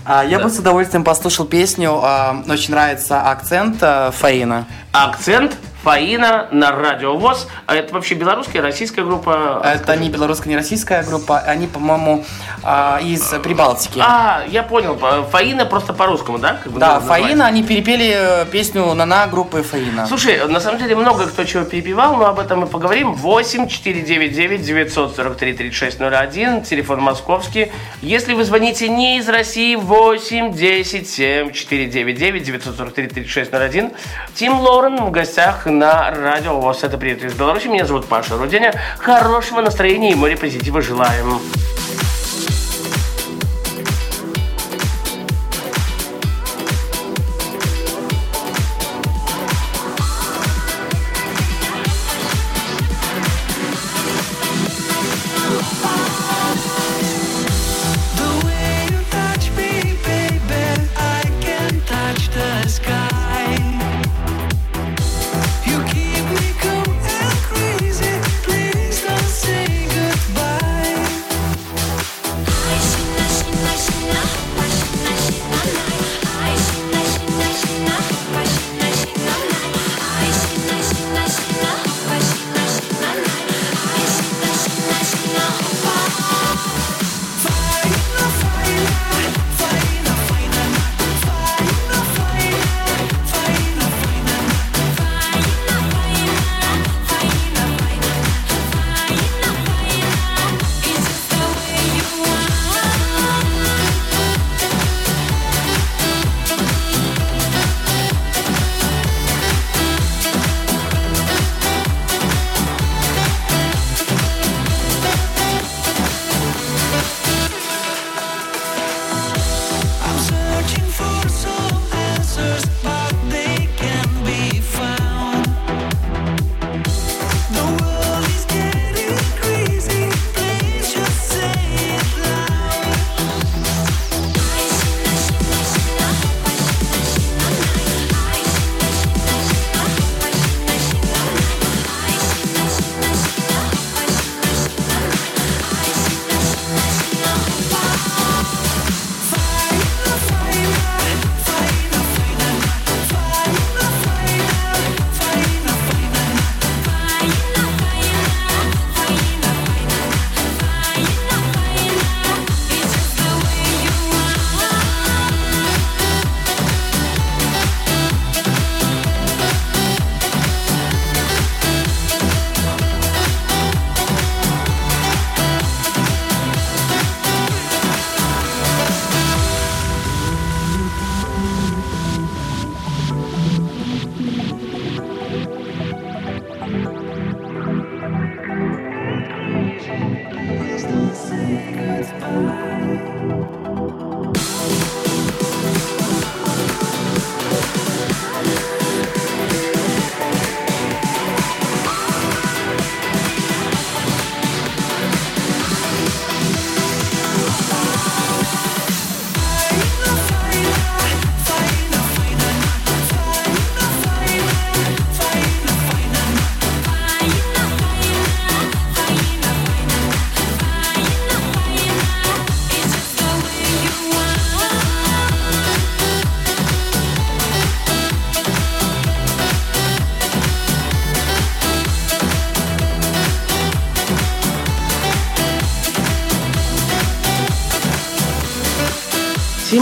А, 0.06 0.24
Я 0.24 0.40
бы 0.40 0.50
с 0.50 0.60
удовольствием 0.60 1.04
послушал 1.04 1.46
песню, 1.46 2.00
а, 2.02 2.44
очень 2.48 2.72
нравится 2.72 3.22
акцент 3.22 3.78
а, 3.82 4.12
Фаина. 4.12 4.68
Акцент 4.92 5.58
Фаина 5.86 6.48
на 6.50 6.72
радио 6.72 7.16
ВОЗ. 7.16 7.48
А 7.68 7.76
это 7.76 7.94
вообще 7.94 8.16
белорусская, 8.16 8.60
российская 8.60 9.04
группа? 9.04 9.62
Это 9.64 9.96
не 9.96 10.10
белорусская, 10.10 10.50
не 10.50 10.56
российская 10.56 11.04
группа, 11.04 11.38
они, 11.38 11.68
по-моему, 11.68 12.26
а, 12.64 13.00
из 13.04 13.22
Прибалтики. 13.44 14.00
А, 14.04 14.44
я 14.48 14.64
понял. 14.64 14.98
Фаина 15.30 15.68
просто 15.68 15.94
по-русскому, 15.94 16.40
да? 16.40 16.60
Как 16.64 16.72
бы 16.72 16.80
Да? 16.80 17.00
Фаина, 17.00 17.46
они 17.46 17.62
перепели 17.62 18.16
э, 18.16 18.46
песню 18.52 18.96
«Нана» 18.96 19.28
группы 19.28 19.62
Фаина. 19.62 20.08
Слушай, 20.08 20.48
на 20.48 20.60
самом 20.60 20.80
деле 20.80 20.96
много 20.96 21.28
кто 21.28 21.44
чего 21.44 21.64
перепевал, 21.66 22.16
но 22.16 22.26
об 22.26 22.40
этом 22.40 22.62
мы 22.62 22.66
поговорим. 22.66 23.14
8 23.14 23.68
499 23.68 24.66
943 24.66 25.54
3601, 25.54 26.64
телефон 26.64 27.00
московский. 27.02 27.72
Если 28.02 28.34
вы 28.34 28.44
звоните 28.44 28.90
не 28.90 29.20
из 29.20 29.30
России, 29.30 29.76
8 29.76 30.52
10 30.52 31.08
7 31.08 31.52
499 31.52 32.44
943 32.44 33.08
3601. 33.08 33.92
Тим 34.34 34.60
Лорен 34.60 34.96
в 34.98 35.12
гостях 35.12 35.68
на 35.80 36.12
радио 36.12 36.60
ВОЗ. 36.60 36.84
Это 36.84 36.98
«Привет 36.98 37.24
из 37.24 37.34
Беларуси». 37.34 37.68
Меня 37.68 37.86
зовут 37.86 38.08
Паша 38.08 38.38
Руденя. 38.38 38.74
Хорошего 38.98 39.62
настроения 39.62 40.12
и 40.12 40.16
море 40.16 40.38
позитива 40.38 40.82
желаем. 40.82 41.40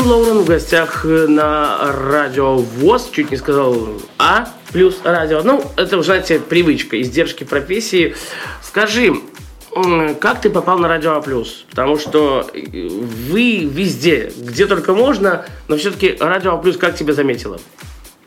Тим 0.03 0.11
Лоурен 0.11 0.39
в 0.39 0.45
гостях 0.45 1.05
э, 1.05 1.27
на 1.27 1.93
радио 2.09 2.57
ВОЗ, 2.57 3.09
чуть 3.13 3.31
не 3.31 3.37
сказал 3.37 4.01
А 4.19 4.49
плюс 4.73 4.99
радио. 5.05 5.43
Ну, 5.43 5.63
это 5.77 6.01
знаете, 6.01 6.39
привычка, 6.39 7.01
издержки 7.01 7.45
профессии. 7.45 8.13
Скажи, 8.61 9.13
как 10.19 10.41
ты 10.41 10.49
попал 10.49 10.77
на 10.79 10.89
радио 10.89 11.13
А 11.13 11.21
плюс? 11.21 11.65
Потому 11.69 11.97
что 11.97 12.45
э, 12.53 12.89
вы 13.29 13.59
везде, 13.59 14.33
где 14.37 14.65
только 14.65 14.93
можно, 14.93 15.45
но 15.69 15.77
все-таки 15.77 16.17
радио 16.19 16.55
А 16.55 16.57
плюс 16.57 16.75
как 16.75 16.97
тебя 16.97 17.13
заметило? 17.13 17.61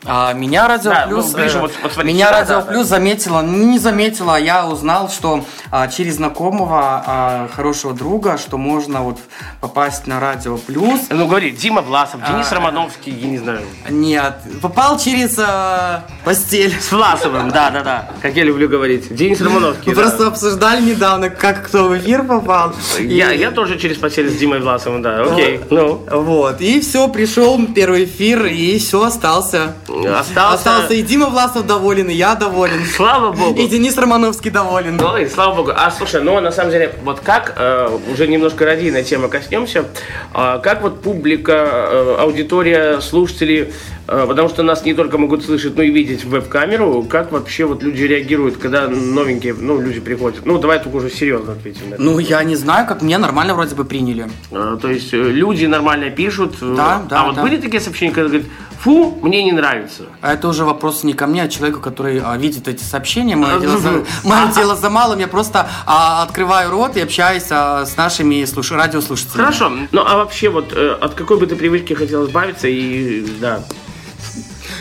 А, 0.07 0.33
меня 0.33 0.67
Радио 0.67 0.91
Да, 0.91 1.05
Плюс, 1.07 1.31
ну, 1.31 1.37
ближе 1.37 1.57
э, 1.57 1.61
вот- 1.61 1.71
вот 1.83 1.91
смотри, 1.93 2.13
меня 2.13 2.27
сюда, 2.27 2.39
Радио 2.39 2.55
да, 2.55 2.61
да. 2.61 2.71
Плюс 2.71 2.87
заметила, 2.87 3.41
ну, 3.41 3.57
не 3.57 3.77
заметила, 3.79 4.35
а 4.35 4.39
я 4.39 4.65
узнал, 4.67 5.09
что 5.09 5.43
а, 5.69 5.87
через 5.89 6.15
знакомого 6.15 7.03
а, 7.05 7.49
хорошего 7.53 7.93
друга, 7.93 8.37
что 8.37 8.57
можно 8.57 9.01
вот 9.01 9.17
попасть 9.59 10.07
на 10.07 10.19
Радио 10.19 10.57
Плюс. 10.57 11.01
Ну, 11.09 11.27
говори, 11.27 11.51
Дима 11.51 11.81
Власов, 11.81 12.21
Денис 12.25 12.47
А. 12.51 12.55
Романовский, 12.55 13.11
я 13.13 13.27
не 13.27 13.37
знаю. 13.37 13.61
Нет, 13.89 14.35
попал 14.61 14.97
через 14.97 15.35
а, 15.39 16.03
постель. 16.23 16.73
С 16.79 16.91
Власовым, 16.91 17.49
да-да-да, 17.51 18.11
как 18.21 18.35
я 18.35 18.43
люблю 18.43 18.69
говорить. 18.69 19.13
Денис 19.13 19.41
Романовский, 19.41 19.89
Мы 19.91 19.95
да. 19.95 20.01
просто 20.03 20.27
обсуждали 20.27 20.81
недавно, 20.81 21.29
как 21.29 21.65
кто 21.67 21.89
в 21.89 21.97
эфир 21.97 22.23
попал. 22.23 22.73
Я, 22.99 23.33
И- 23.33 23.39
я 23.39 23.51
тоже 23.51 23.77
через 23.77 23.97
постель 23.97 24.29
с 24.29 24.37
Димой 24.37 24.59
Власовым, 24.61 25.01
да, 25.01 25.21
окей. 25.23 25.59
Ну, 25.69 26.01
Вот, 26.11 26.61
и 26.61 26.79
все, 26.79 27.07
пришел 27.09 27.59
первый 27.75 28.05
эфир, 28.05 28.45
и 28.45 28.77
все, 28.79 29.03
остался. 29.03 29.75
Остался... 30.05 30.53
Остался 30.53 30.93
и 30.93 31.01
Дима 31.01 31.27
Власов 31.27 31.65
доволен, 31.65 32.09
и 32.09 32.13
я 32.13 32.35
доволен. 32.35 32.85
Слава 32.85 33.31
богу. 33.31 33.59
И 33.59 33.67
Денис 33.67 33.97
Романовский 33.97 34.51
доволен. 34.51 34.99
Ой, 35.01 35.29
слава 35.29 35.55
богу. 35.55 35.71
А 35.75 35.91
слушай, 35.91 36.21
ну 36.21 36.39
на 36.39 36.51
самом 36.51 36.71
деле, 36.71 36.93
вот 37.03 37.19
как, 37.21 37.53
э, 37.57 37.97
уже 38.11 38.27
немножко 38.27 38.65
радийная 38.65 39.03
тема 39.03 39.27
коснемся, 39.27 39.85
а, 40.33 40.59
как 40.59 40.81
вот 40.81 41.01
публика, 41.01 41.67
э, 41.67 42.15
аудитория, 42.19 42.99
слушатели, 43.01 43.71
э, 44.07 44.25
потому 44.27 44.49
что 44.49 44.63
нас 44.63 44.83
не 44.85 44.93
только 44.93 45.17
могут 45.17 45.43
слышать, 45.45 45.75
но 45.75 45.83
и 45.83 45.91
видеть 45.91 46.23
в 46.23 46.29
веб-камеру, 46.29 47.05
как 47.09 47.31
вообще 47.31 47.65
вот 47.65 47.83
люди 47.83 48.03
реагируют, 48.03 48.57
когда 48.57 48.87
новенькие, 48.87 49.53
ну, 49.59 49.79
люди 49.79 49.99
приходят. 49.99 50.45
Ну, 50.45 50.57
давай 50.57 50.79
только 50.79 50.97
уже 50.97 51.09
серьезно 51.09 51.53
ответим 51.53 51.89
на 51.89 51.93
это. 51.95 52.03
Ну, 52.03 52.19
я 52.19 52.43
не 52.43 52.55
знаю, 52.55 52.87
как 52.87 53.01
мне 53.01 53.17
нормально 53.17 53.53
вроде 53.55 53.75
бы 53.75 53.85
приняли. 53.85 54.27
Э, 54.51 54.77
То 54.81 54.89
есть 54.89 55.13
э, 55.13 55.17
люди 55.17 55.65
нормально 55.65 56.09
пишут, 56.09 56.55
э, 56.61 56.73
Да, 56.75 57.01
да, 57.09 57.21
а 57.21 57.25
вот 57.25 57.35
да. 57.35 57.41
были 57.41 57.57
такие 57.57 57.81
сообщения, 57.81 58.11
когда 58.11 58.29
говорят, 58.29 58.47
фу, 58.79 59.17
мне 59.21 59.43
не 59.43 59.51
нравится. 59.51 60.03
А 60.21 60.33
это 60.33 60.47
уже 60.47 60.63
вопрос 60.65 61.03
не 61.03 61.13
ко 61.13 61.27
мне, 61.27 61.43
а 61.43 61.47
человеку, 61.47 61.79
который 61.79 62.21
а, 62.23 62.37
видит 62.37 62.67
эти 62.67 62.83
сообщения. 62.83 63.35
Мое, 63.35 63.59
дело, 63.59 63.77
за, 63.77 64.05
мое 64.23 64.51
дело 64.55 64.75
за 64.75 64.89
малым. 64.89 65.19
Я 65.19 65.27
просто 65.27 65.69
а, 65.85 66.23
открываю 66.23 66.71
рот 66.71 66.97
и 66.97 67.01
общаюсь 67.01 67.47
а, 67.49 67.85
с 67.85 67.97
нашими 67.97 68.45
слуш... 68.45 68.71
радиослушателями. 68.71 69.45
Хорошо, 69.45 69.71
ну 69.91 70.03
а 70.05 70.17
вообще 70.17 70.49
вот 70.49 70.73
э, 70.73 70.97
от 70.99 71.13
какой 71.13 71.39
бы 71.39 71.47
ты 71.47 71.55
привычки 71.55 71.93
хотел 71.93 72.25
избавиться 72.25 72.67
и 72.67 73.25
да. 73.39 73.63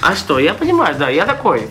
А 0.02 0.14
что, 0.14 0.38
я 0.38 0.54
понимаю, 0.54 0.96
да, 0.98 1.08
я 1.08 1.24
такой. 1.26 1.68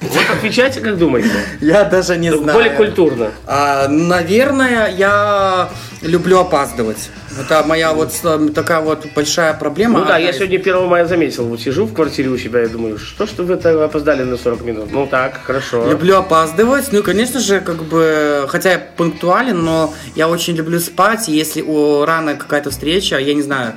Вот 0.00 0.12
отвечайте, 0.38 0.80
как 0.80 0.98
думаете. 0.98 1.30
Я 1.60 1.84
даже 1.84 2.16
не 2.16 2.30
знаю. 2.30 2.58
Более 2.58 2.72
культурно. 2.72 3.30
А, 3.46 3.88
наверное, 3.88 4.90
я 4.90 5.70
люблю 6.02 6.40
опаздывать. 6.40 7.10
Это 7.38 7.62
моя 7.66 7.92
вот 7.92 8.12
такая 8.54 8.80
вот 8.80 9.06
большая 9.14 9.52
проблема. 9.54 10.00
Ну 10.00 10.06
да, 10.06 10.16
я 10.16 10.32
сегодня 10.32 10.58
1 10.58 10.86
мая 10.86 11.04
заметил, 11.04 11.46
вот 11.46 11.60
сижу 11.60 11.84
в 11.84 11.92
квартире 11.92 12.30
у 12.30 12.38
себя 12.38 12.62
и 12.64 12.68
думаю, 12.68 12.98
что 12.98 13.26
ж 13.26 13.30
вы 13.38 13.54
это 13.54 13.84
опоздали 13.84 14.22
на 14.22 14.38
40 14.38 14.62
минут? 14.62 14.88
Ну 14.90 15.06
так, 15.06 15.40
хорошо. 15.44 15.86
Люблю 15.90 16.16
опаздывать, 16.16 16.92
ну 16.92 17.00
и, 17.00 17.02
конечно 17.02 17.40
же, 17.40 17.60
как 17.60 17.84
бы, 17.84 18.46
хотя 18.48 18.72
я 18.72 18.78
пунктуален, 18.78 19.62
но 19.62 19.92
я 20.14 20.28
очень 20.28 20.56
люблю 20.56 20.80
спать, 20.80 21.28
если 21.28 21.60
у 21.60 22.06
рано 22.06 22.36
какая-то 22.36 22.70
встреча, 22.70 23.18
я 23.18 23.34
не 23.34 23.42
знаю, 23.42 23.74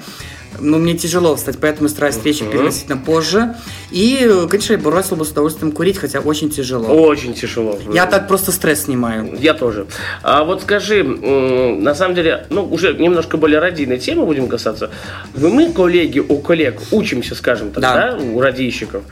ну, 0.61 0.77
мне 0.77 0.97
тяжело 0.97 1.35
встать, 1.35 1.57
поэтому 1.59 1.89
стараюсь 1.89 2.15
встречи 2.15 2.43
переносить 2.45 2.89
на 2.89 2.97
позже. 2.97 3.55
И, 3.91 4.29
конечно, 4.49 4.73
я 4.73 4.79
бросил 4.79 5.15
бы 5.15 5.25
с 5.25 5.31
удовольствием 5.31 5.71
курить, 5.71 5.97
хотя 5.97 6.19
очень 6.19 6.49
тяжело. 6.49 6.87
Очень 6.87 7.33
тяжело. 7.33 7.77
Я 7.93 8.05
так 8.05 8.27
просто 8.27 8.51
стресс 8.51 8.83
снимаю. 8.85 9.35
Я 9.39 9.53
тоже. 9.53 9.87
А 10.23 10.43
вот 10.43 10.61
скажи, 10.61 11.03
на 11.03 11.95
самом 11.95 12.15
деле, 12.15 12.45
ну, 12.49 12.63
уже 12.65 12.93
немножко 12.93 13.37
более 13.37 13.59
радийной 13.59 13.97
темы 13.97 14.25
будем 14.25 14.47
касаться. 14.47 14.91
Мы, 15.35 15.71
коллеги, 15.71 16.19
у 16.19 16.37
коллег, 16.37 16.79
учимся, 16.91 17.35
скажем 17.35 17.71
так, 17.71 17.81
Да. 17.81 18.11
да, 18.11 18.17
у 18.17 18.39
радийщиков. 18.39 19.03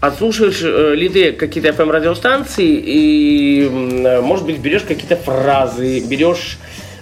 Отслушаешь 0.00 0.60
э, 0.62 0.94
ли 0.94 1.08
ты 1.08 1.32
какие-то 1.32 1.70
FM-радиостанции 1.70 2.66
и, 2.84 3.68
э, 4.04 4.20
может 4.20 4.44
быть, 4.44 4.58
берешь 4.58 4.82
какие-то 4.82 5.16
фразы, 5.16 6.00
берешь 6.00 6.58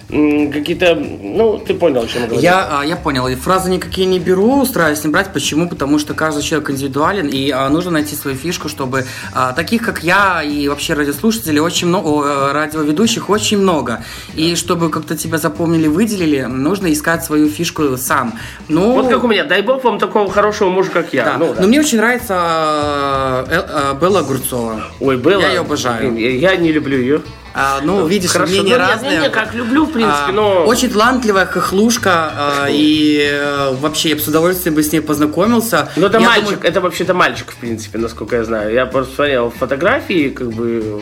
какие-то, 0.09 0.95
ну, 0.95 1.57
ты 1.57 1.73
понял, 1.73 2.01
о 2.01 2.07
чем 2.07 2.21
я 2.21 2.27
говорю. 2.27 2.43
Я, 2.43 2.79
а, 2.79 2.85
я 2.85 2.95
понял, 2.95 3.27
и 3.27 3.35
фразы 3.35 3.69
никакие 3.69 4.07
не 4.07 4.19
беру, 4.19 4.65
стараюсь 4.65 5.03
не 5.03 5.09
брать. 5.11 5.33
Почему? 5.33 5.67
Потому 5.67 5.99
что 5.99 6.13
каждый 6.13 6.43
человек 6.43 6.69
индивидуален, 6.69 7.27
и 7.27 7.49
а, 7.51 7.69
нужно 7.69 7.91
найти 7.91 8.15
свою 8.15 8.37
фишку, 8.37 8.69
чтобы 8.69 9.05
а, 9.33 9.53
таких, 9.53 9.83
как 9.83 10.03
я, 10.03 10.43
и 10.43 10.67
вообще 10.67 10.93
радиослушателей 10.93 11.59
очень 11.59 11.87
много, 11.87 12.25
э, 12.25 12.51
радиоведущих 12.51 13.29
очень 13.29 13.57
много. 13.57 14.03
И 14.35 14.55
чтобы 14.55 14.89
как-то 14.89 15.17
тебя 15.17 15.37
запомнили, 15.37 15.87
выделили, 15.87 16.41
нужно 16.43 16.93
искать 16.93 17.23
свою 17.25 17.49
фишку 17.49 17.97
сам. 17.97 18.33
Ну, 18.67 18.91
Вот 18.93 19.09
как 19.09 19.23
у 19.23 19.27
меня, 19.27 19.43
дай 19.43 19.61
бог 19.61 19.83
вам 19.83 19.99
такого 19.99 20.31
хорошего 20.31 20.69
мужа, 20.69 20.91
как 20.91 21.13
я. 21.13 21.25
да. 21.25 21.37
Ну, 21.37 21.53
да. 21.53 21.61
Но 21.61 21.67
мне 21.67 21.79
очень 21.79 21.97
нравится 21.97 22.33
э, 22.33 22.37
а, 22.37 23.97
Белла 23.99 24.19
Огурцова. 24.19 24.81
Ой, 24.99 25.17
было. 25.17 25.41
Я 25.41 25.49
ее 25.49 25.59
обожаю. 25.61 26.15
Я 26.15 26.55
не 26.55 26.71
люблю 26.71 26.97
ее. 26.97 27.21
А, 27.57 27.79
ну, 27.81 28.05
видишь, 28.05 28.31
Хорошо, 28.31 28.51
мнения 28.51 28.73
ну, 28.77 28.79
разные. 28.79 29.11
не, 29.11 29.17
не, 29.23 29.29
как 29.29 29.53
люблю, 29.53 29.85
в 29.85 29.91
принципе, 29.93 30.25
А, 30.27 30.31
но... 30.33 30.65
Очень 30.65 30.89
талантливая 30.89 31.45
хохлушка, 31.45 32.31
а, 32.35 32.67
и 32.69 33.29
э, 33.31 33.73
вообще 33.79 34.09
я 34.09 34.15
бы 34.15 34.21
с 34.21 34.27
удовольствием 34.27 34.75
бы 34.75 34.83
с 34.83 34.91
ней 34.91 34.99
познакомился. 34.99 35.87
Ну, 35.95 36.07
это 36.07 36.17
Я 36.19 36.25
мальчик, 36.27 36.49
думаю- 36.49 36.65
это 36.67 36.81
вообще-то 36.81 37.13
мальчик, 37.13 37.51
в 37.51 37.55
принципе, 37.55 37.97
насколько 37.97 38.35
я 38.35 38.43
знаю. 38.43 38.73
Я 38.73 38.85
просто 38.85 39.15
смотрел 39.15 39.51
фотографии, 39.51 40.27
как 40.29 40.49
бы... 40.51 41.01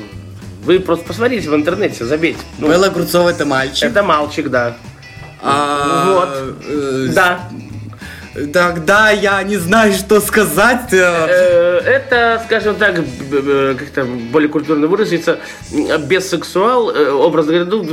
Вы 0.63 0.79
просто 0.79 1.05
посмотрите 1.05 1.49
в 1.49 1.55
интернете, 1.55 2.05
забейте. 2.05 2.39
Ну, 2.59 2.69
Белла 2.69 2.85
Огурцова 2.85 3.29
это 3.29 3.45
мальчик. 3.47 3.85
Это 3.85 4.03
мальчик, 4.03 4.49
да. 4.51 4.75
А, 5.41 6.05
Вот. 6.13 6.55
э, 6.67 7.07
Да. 7.15 7.49
Тогда 8.51 9.11
я 9.11 9.43
не 9.43 9.57
знаю, 9.57 9.93
что 9.93 10.19
сказать. 10.19 10.91
э. 10.91 11.79
Это, 11.85 12.41
скажем 12.45 12.75
так, 12.75 12.95
как-то 12.95 14.05
более 14.05 14.49
культурно 14.49 14.87
выразиться, 14.87 15.39
бессексуал, 16.07 16.89
э, 16.89 17.11
образ 17.11 17.45
говоря, 17.45 17.65
ну, 17.65 17.85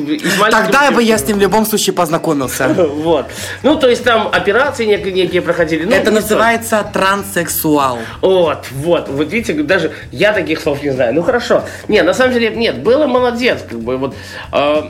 Тогда 0.50 0.90
бы 0.90 1.02
я 1.02 1.18
с 1.18 1.26
ним 1.26 1.38
в 1.38 1.40
любом 1.40 1.66
случае 1.66 1.94
познакомился. 1.94 2.68
Вот. 3.00 3.26
Ну, 3.62 3.76
то 3.76 3.88
есть 3.88 4.04
там 4.04 4.28
операции 4.32 4.84
некие, 4.84 5.12
некие 5.12 5.42
проходили. 5.42 5.84
Ну, 5.84 5.92
Это 5.92 6.10
называется 6.10 6.84
транссексуал. 6.92 7.98
Вот, 8.20 8.66
вот, 8.72 9.08
вот 9.08 9.32
видите, 9.32 9.54
даже 9.62 9.92
я 10.12 10.32
таких 10.32 10.60
слов 10.60 10.82
не 10.82 10.90
знаю. 10.90 11.14
Ну 11.14 11.22
хорошо. 11.22 11.64
Не, 11.88 12.02
на 12.02 12.14
самом 12.14 12.34
деле, 12.34 12.50
нет, 12.50 12.82
было 12.82 13.06
молодец, 13.06 13.60
как 13.68 13.80
бы 13.80 13.96
вот. 13.96 14.14
э, 14.52 14.82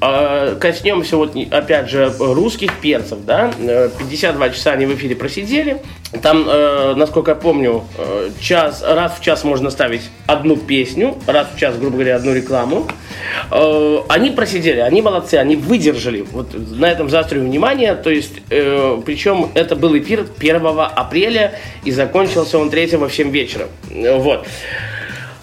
коснемся 0.00 1.16
вот 1.16 1.34
опять 1.50 1.88
же 1.88 2.12
русских 2.18 2.72
перцев, 2.80 3.18
да, 3.24 3.50
Э, 3.58 3.90
52 3.98 4.50
часа 4.50 4.72
они 4.72 4.86
в 4.86 4.94
эфире 4.94 5.16
просидели, 5.16 5.82
там, 6.22 6.44
э, 6.48 6.94
насколько 6.96 7.32
я 7.32 7.34
помню, 7.34 7.84
э, 7.98 8.30
час, 8.40 8.82
раз 8.86 9.18
в 9.18 9.22
час 9.22 9.44
можно 9.44 9.70
ставить 9.70 10.02
одну 10.26 10.56
песню, 10.56 11.16
раз 11.26 11.48
в 11.54 11.58
час, 11.58 11.76
грубо 11.76 11.94
говоря, 11.96 12.16
одну 12.16 12.34
рекламу, 12.34 12.86
Э, 13.50 13.98
они 14.08 14.30
просидели, 14.30 14.80
они 14.80 15.02
молодцы, 15.02 15.34
они 15.34 15.56
выдержали, 15.56 16.24
вот 16.32 16.54
на 16.54 16.86
этом 16.86 17.08
заострю 17.10 17.42
внимание, 17.42 17.94
то 17.94 18.10
есть, 18.10 18.34
э, 18.50 19.00
причем 19.04 19.50
это 19.54 19.76
был 19.76 19.96
эфир 19.98 20.26
1 20.38 20.86
апреля 20.86 21.52
и 21.84 21.90
закончился 21.90 22.58
он 22.58 22.70
3 22.70 22.96
в 22.96 23.10
7 23.10 23.30
вечера, 23.30 23.68
Э, 23.90 24.16
вот. 24.16 24.46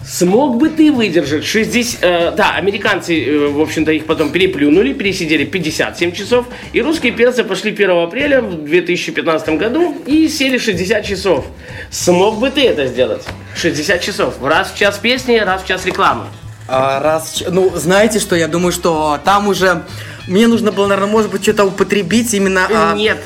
Смог 0.06 0.58
бы 0.58 0.68
ты 0.68 0.92
выдержать 0.92 1.44
60... 1.44 1.98
э, 2.02 2.32
да, 2.36 2.56
американцы, 2.56 3.24
э, 3.24 3.48
в 3.48 3.60
общем-то, 3.60 3.90
их 3.90 4.04
потом 4.04 4.30
переплюнули, 4.30 4.92
пересидели 4.92 5.44
57 5.44 6.12
часов, 6.12 6.46
и 6.72 6.82
русские 6.82 7.12
перцы 7.12 7.42
пошли 7.42 7.72
1 7.72 7.90
апреля 7.90 8.42
в 8.42 8.64
2015 8.64 9.48
году 9.50 9.96
и 10.06 10.28
сели 10.28 10.58
60 10.58 11.04
часов. 11.04 11.46
Смог 11.90 12.38
бы 12.38 12.50
ты 12.50 12.66
это 12.66 12.86
сделать? 12.86 13.22
60 13.56 14.00
часов. 14.00 14.34
Раз 14.42 14.72
в 14.72 14.76
час 14.78 14.98
песни, 14.98 15.36
раз 15.36 15.62
в 15.62 15.66
час 15.66 15.86
рекламы. 15.86 16.24
А, 16.68 17.00
раз, 17.00 17.42
ну, 17.50 17.70
знаете 17.74 18.20
что, 18.20 18.36
я 18.36 18.48
думаю, 18.48 18.72
что 18.72 19.18
там 19.24 19.48
уже 19.48 19.84
мне 20.28 20.46
нужно 20.48 20.72
было, 20.72 20.86
наверное, 20.86 21.10
может 21.10 21.30
быть, 21.30 21.42
что-то 21.42 21.64
употребить 21.64 22.32
именно. 22.34 22.66
а, 22.70 22.94
Нет. 22.94 23.18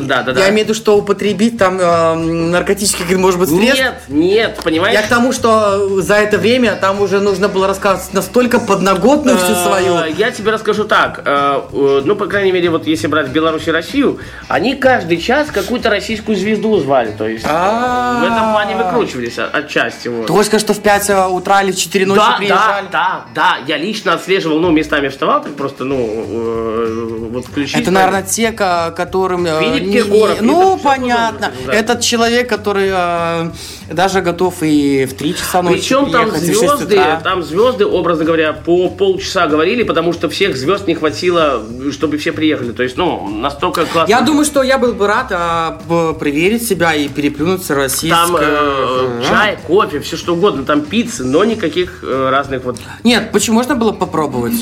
Да, 0.00 0.22
да, 0.22 0.32
да. 0.32 0.40
Я 0.40 0.48
имею 0.50 0.66
в 0.66 0.68
виду, 0.70 0.74
что 0.74 0.96
употребить 0.96 1.58
там 1.58 1.78
э, 1.80 2.14
наркотических, 2.14 3.16
может 3.18 3.38
быть, 3.40 3.48
средств. 3.48 3.78
Нет, 3.78 3.94
нет, 4.08 4.60
понимаешь? 4.62 4.94
Я 4.94 5.02
к 5.02 5.08
тому, 5.08 5.32
что 5.32 6.00
за 6.00 6.14
это 6.14 6.38
время 6.38 6.76
там 6.80 7.00
уже 7.00 7.20
нужно 7.20 7.48
было 7.48 7.66
рассказывать 7.66 8.12
настолько 8.12 8.58
подноготную 8.58 9.36
всю 9.38 9.54
свою. 9.54 9.96
Э, 9.96 10.10
Я 10.16 10.30
тебе 10.30 10.50
расскажу 10.50 10.84
так. 10.84 11.22
э, 11.24 11.60
э, 11.72 12.02
Ну, 12.04 12.16
по 12.16 12.26
крайней 12.26 12.52
мере, 12.52 12.70
вот 12.70 12.86
если 12.86 13.06
брать 13.06 13.28
Беларусь 13.28 13.66
и 13.68 13.70
Россию, 13.70 14.18
они 14.48 14.74
каждый 14.74 15.16
час 15.18 15.48
какую-то 15.52 15.90
российскую 15.90 16.36
звезду 16.36 16.78
звали. 16.78 17.12
То 17.16 17.26
есть 17.26 17.44
А. 17.48 18.20
в 18.20 18.24
этом 18.24 18.52
плане 18.52 18.76
выкручивались 18.76 19.38
от- 19.38 19.54
отчасти. 19.54 20.10
Сказать, 20.26 20.60
что 20.60 20.74
в 20.74 20.80
5 20.80 21.10
утра 21.30 21.62
или 21.62 21.72
в 21.72 21.76
4 21.78 22.06
ночи 22.06 22.18
Да, 22.18 22.30
да, 22.30 22.36
приезжали? 22.36 22.86
да, 22.92 23.24
да. 23.34 23.56
Я 23.66 23.76
лично 23.78 24.14
отслеживал, 24.14 24.58
ну, 24.58 24.70
местами 24.70 25.08
вставал, 25.08 25.42
просто, 25.56 25.84
ну, 25.84 27.30
вот 27.32 27.46
включить. 27.46 27.80
Это, 27.80 27.90
наверное, 27.90 28.22
те, 28.22 28.52
ко- 28.52 28.92
которым... 28.96 29.46
Филипп 29.78 29.92
Киркоров, 29.92 30.40
Ну, 30.42 30.78
понятно. 30.82 31.52
Этот 31.70 32.00
человек, 32.00 32.48
который 32.48 32.90
э, 32.92 33.50
даже 33.92 34.20
готов 34.20 34.62
и 34.62 35.04
в 35.06 35.14
3 35.14 35.34
часа 35.34 35.62
ночи 35.62 35.76
Причем 35.76 36.10
там 36.10 36.30
приехать, 36.30 36.48
и 36.48 36.52
в 36.52 36.58
6 36.58 36.60
звезды, 36.60 37.02
там 37.22 37.42
звезды, 37.42 37.86
образно 37.86 38.24
говоря, 38.24 38.52
по 38.52 38.88
полчаса 38.88 39.46
говорили, 39.46 39.82
потому 39.82 40.12
что 40.12 40.28
всех 40.28 40.56
звезд 40.56 40.86
не 40.86 40.94
хватило, 40.94 41.62
чтобы 41.92 42.18
все 42.18 42.32
приехали. 42.32 42.72
То 42.72 42.82
есть, 42.82 42.96
ну, 42.96 43.28
настолько 43.28 43.84
классно. 43.86 44.10
Я 44.10 44.20
думаю, 44.20 44.44
что 44.44 44.62
я 44.62 44.78
был 44.78 44.92
бы 44.92 45.06
рад 45.06 45.26
а, 45.30 45.78
проверить 46.18 46.66
себя 46.66 46.94
и 46.94 47.08
переплюнуться 47.08 47.74
российское. 47.74 48.26
Там 48.26 48.36
э, 48.38 49.22
чай, 49.28 49.58
кофе, 49.66 50.00
все 50.00 50.16
что 50.16 50.34
угодно, 50.34 50.64
там 50.64 50.82
пиццы, 50.82 51.24
но 51.24 51.44
никаких 51.44 52.00
э, 52.02 52.30
разных 52.30 52.64
вот. 52.64 52.78
Нет, 53.04 53.30
почему 53.32 53.56
можно 53.56 53.74
было 53.74 53.92
попробовать? 53.92 54.54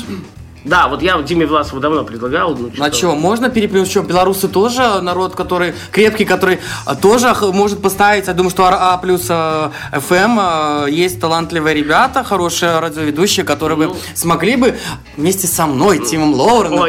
Да, 0.65 0.87
вот 0.87 1.01
я 1.03 1.21
Диме 1.21 1.45
Власову 1.45 1.79
давно 1.79 2.03
предлагал. 2.03 2.55
Ну, 2.55 2.71
А 2.83 2.91
что, 2.91 3.15
можно 3.15 3.49
переплюнуть? 3.49 3.89
Что, 3.89 4.01
белорусы 4.01 4.47
тоже 4.47 4.99
народ, 5.01 5.35
который 5.35 5.73
крепкий, 5.91 6.25
который 6.25 6.59
тоже 7.01 7.33
может 7.53 7.81
поставить. 7.81 8.27
Я 8.27 8.33
думаю, 8.33 8.49
что 8.49 8.65
А 8.65 8.97
плюс 8.97 9.27
а, 9.29 9.71
ФМ 9.93 10.37
а, 10.39 10.85
есть 10.87 11.19
талантливые 11.21 11.75
ребята, 11.75 12.23
хорошие 12.23 12.79
радиоведущие, 12.79 13.45
которые 13.45 13.77
бы 13.77 13.95
смогли 14.15 14.55
бы 14.55 14.75
вместе 15.17 15.45
со 15.47 15.67
мной, 15.67 15.99
Тимом 15.99 16.33
Лоуреном, 16.33 16.79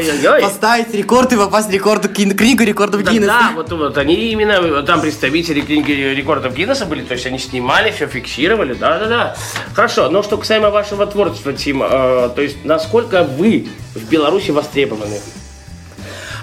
поставить 0.40 0.94
рекорд 0.94 1.32
и 1.34 1.36
попасть 1.36 1.68
в 1.68 1.72
рекорд, 1.72 2.08
кин- 2.08 2.34
книгу 2.36 2.62
рекордов 2.64 3.02
Да, 3.04 3.12
Гиннесса. 3.12 3.26
да, 3.32 3.50
вот, 3.54 3.70
вот 3.72 3.98
они 3.98 4.14
именно 4.32 4.82
там 4.84 5.02
представители 5.02 5.60
книги 5.60 5.92
рекордов 5.92 6.54
Гиннесса 6.54 6.86
были, 6.86 7.02
то 7.02 7.12
есть 7.12 7.26
они 7.26 7.38
снимали, 7.38 7.90
все 7.90 8.06
фиксировали, 8.06 8.72
да, 8.74 8.98
да, 9.00 9.06
да. 9.06 9.36
Хорошо, 9.74 10.08
но 10.08 10.22
что 10.22 10.38
касаемо 10.38 10.70
вашего 10.70 11.06
творчества, 11.06 11.52
Тим, 11.52 11.82
э, 11.82 12.30
то 12.34 12.40
есть 12.40 12.64
насколько 12.64 13.22
вы 13.22 13.65
в 13.94 14.08
Беларуси 14.10 14.50
востребованы? 14.50 15.18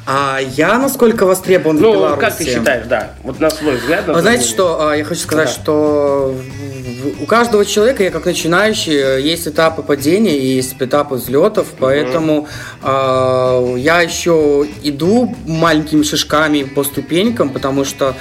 А 0.06 0.40
я 0.58 0.78
насколько 0.80 1.26
востребован 1.26 1.78
в 1.78 1.82
Ну, 1.82 1.94
Беларуси? 1.94 2.20
как 2.20 2.36
ты 2.38 2.44
считаешь, 2.46 2.88
да, 2.88 3.12
вот 3.24 3.40
на 3.40 3.50
свой 3.50 3.78
взгляд. 3.78 4.06
на 4.06 4.14
Вы 4.14 4.20
знаете, 4.22 4.42
мнение. 4.42 4.54
что 4.56 4.88
а, 4.90 4.98
я 4.98 5.06
хочу 5.06 5.22
сказать, 5.22 5.48
Да. 5.48 5.54
что 5.54 6.36
в- 6.38 7.20
в- 7.20 7.24
у 7.24 7.26
каждого 7.26 7.64
человека, 7.64 8.04
я 8.04 8.12
как 8.12 8.26
начинающий, 8.26 8.96
э, 8.98 9.22
есть 9.22 9.48
этапы 9.48 9.82
падения 9.82 10.38
и 10.38 10.46
есть 10.46 10.76
этапы 10.78 11.16
взлетов, 11.16 11.68
поэтому 11.80 12.50
а, 12.82 13.76
я 13.78 14.02
еще 14.02 14.68
иду 14.84 15.34
маленькими 15.46 16.04
шажками 16.04 16.64
по 16.64 16.84
ступенькам, 16.84 17.50
потому 17.52 17.86
что 17.86 18.14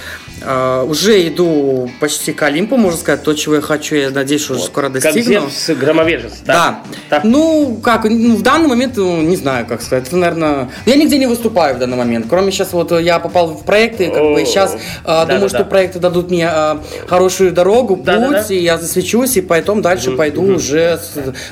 а, 0.45 0.85
уже 0.85 1.27
иду 1.29 1.91
почти 2.01 2.33
к 2.33 2.43
Олимпу, 2.43 2.77
можно 2.77 2.99
сказать, 2.99 3.23
то, 3.23 3.35
чего 3.35 3.57
я 3.57 3.61
хочу, 3.61 3.95
я 3.97 4.11
надеюсь, 4.11 4.43
что 4.43 4.55
уже 4.55 4.65
скоро 4.65 4.89
достигну. 4.89 5.23
Зевс 5.23 5.71
громовержец, 5.71 6.33
Да. 6.45 6.53
да? 6.53 6.83
Так. 7.09 7.25
Ну, 7.25 7.81
как, 7.83 8.05
ну, 8.05 8.37
в 8.37 8.43
данный 8.43 8.69
момент, 8.69 8.97
ну, 8.97 9.21
не 9.23 9.37
знаю, 9.37 9.67
как 9.67 9.83
сказать, 9.83 10.07
это, 10.09 10.17
наверное... 10.17 10.71
Я 10.87 10.97
нигде 10.97 11.19
не 11.19 11.27
выступаю 11.27 11.77
в 11.77 11.79
данный 11.79 11.97
момент, 11.97 12.27
кроме 12.29 12.51
сейчас 12.53 12.73
вот 12.73 12.93
я 12.93 13.19
попал 13.19 13.49
в 13.49 13.65
проекты, 13.65 14.09
как 14.09 14.23
О, 14.23 14.35
бы 14.35 14.45
сейчас 14.45 14.77
да, 15.05 15.25
думаю, 15.25 15.43
да, 15.43 15.49
что 15.49 15.59
да. 15.59 15.65
проекты 15.65 15.99
дадут 15.99 16.31
мне 16.31 16.49
а, 16.49 16.83
хорошую 17.07 17.53
дорогу, 17.53 17.97
Да, 18.03 18.15
путь, 18.21 18.49
да. 18.49 18.55
и 18.55 18.59
я 18.59 18.79
засвечусь, 18.79 19.37
и 19.37 19.41
потом 19.41 19.83
дальше 19.83 20.13
пойду 20.13 20.43
уже 20.43 20.99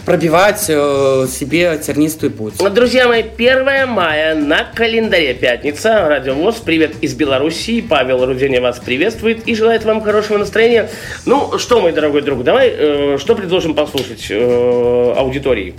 пробивать 0.05 0.65
э, 0.69 1.27
себе 1.31 1.79
тернистый 1.85 2.31
путь. 2.31 2.55
Друзья 2.73 3.09
мои, 3.09 3.23
1 3.23 3.89
мая 3.89 4.35
на 4.35 4.65
календаре 4.75 5.35
пятница. 5.35 6.09
Радио 6.09 6.35
ВОЗ. 6.35 6.57
Привет 6.65 6.95
из 7.01 7.15
Белоруссии. 7.15 7.81
Павел 7.81 8.25
Руденя 8.25 8.61
вас 8.61 8.80
приветствует 8.85 9.47
и 9.47 9.55
желает 9.55 9.85
вам 9.85 10.03
хорошего 10.03 10.39
настроения. 10.39 10.91
Ну 11.27 11.59
что, 11.59 11.81
мой 11.81 11.93
дорогой 11.93 12.23
друг, 12.23 12.45
давай, 12.45 12.69
э, 12.71 13.19
что 13.19 13.35
предложим 13.35 13.75
послушать 13.75 14.27
э, 14.31 15.15
аудитории? 15.17 15.75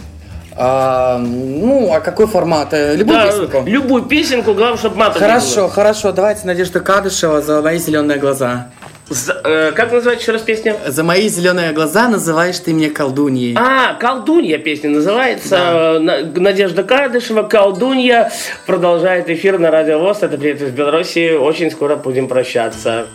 А, 0.54 1.18
ну, 1.18 1.94
а 1.94 2.02
какой 2.02 2.28
формат? 2.28 2.74
Э, 2.74 2.96
Любую 2.96 3.18
Да, 3.18 3.28
песенку? 3.28 3.64
любую 3.66 4.04
песенку, 4.04 4.54
главное, 4.54 4.78
чтобы 4.78 4.98
не 4.98 5.04
Хорошо, 5.12 5.68
хорошо, 5.70 6.12
давайте 6.12 6.46
Надежда 6.46 6.82
Кадышева 6.82 7.42
за 7.42 7.62
мои 7.62 7.78
зеленые 7.78 8.20
глаза. 8.20 8.68
За- 9.12 9.42
э, 9.44 9.72
как 9.76 9.92
называется 9.92 10.24
еще 10.24 10.32
раз 10.32 10.42
песня? 10.42 10.76
За 10.88 11.04
мои 11.04 11.28
зеленые 11.28 11.74
глаза 11.74 12.08
называешь 12.08 12.58
ты 12.60 12.72
меня 12.72 12.90
колдуньей. 12.90 13.56
А, 13.58 13.96
«Колдунья» 13.96 14.58
песня 14.58 14.90
называется. 14.90 16.00
На- 16.00 16.22
Надежда 16.22 16.84
Кардышева, 16.84 17.44
«Колдунья» 17.44 18.32
продолжает 18.66 19.30
эфир 19.30 19.60
на 19.60 19.70
Радио 19.70 20.00
ВОЗ. 20.00 20.20
Это 20.24 20.38
«Привет 20.38 20.62
из 20.62 20.72
Беларуси». 20.72 21.36
Очень 21.36 21.72
скоро 21.72 21.98
будем 21.98 22.30
прощаться. 22.30 23.08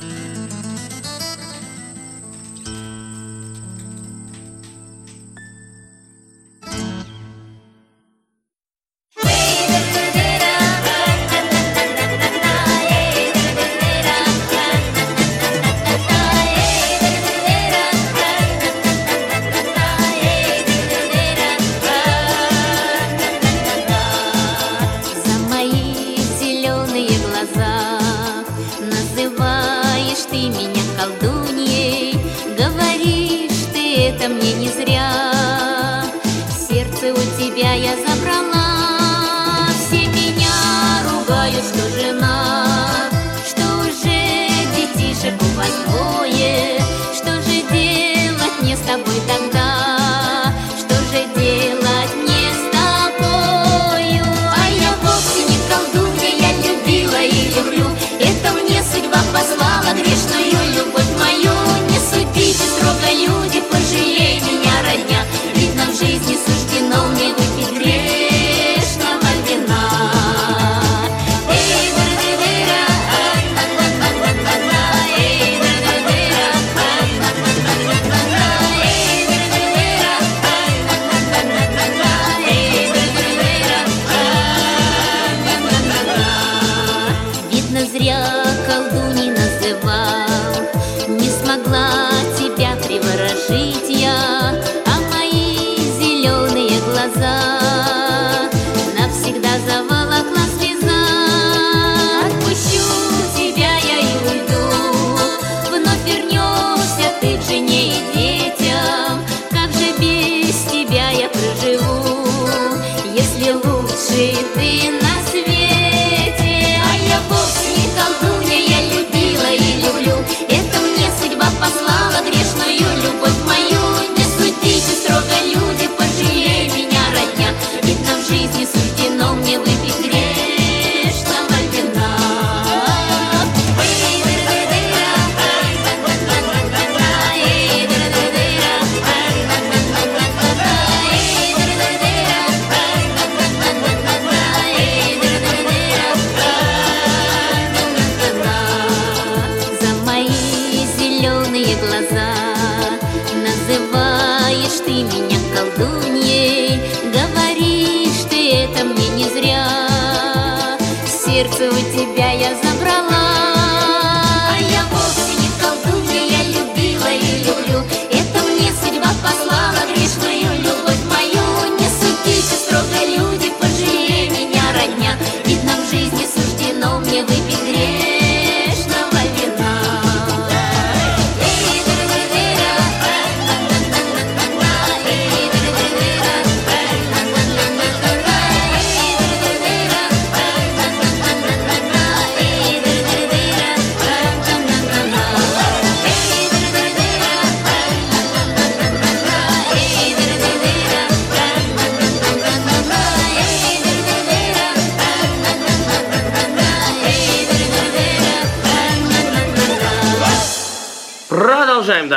Называешь 29.26 30.24
ты 30.30 30.36
меня 30.36 30.82
колдуньей 30.96 31.45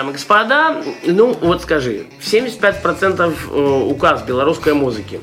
дамы 0.10 0.12
и 0.12 0.13
господа. 0.13 0.84
Ну, 1.06 1.38
вот 1.41 1.62
скажи, 1.62 2.06
75% 2.22 3.34
э, 3.52 3.84
указ 3.89 4.24
белорусской 4.24 4.74
музыки. 4.74 5.19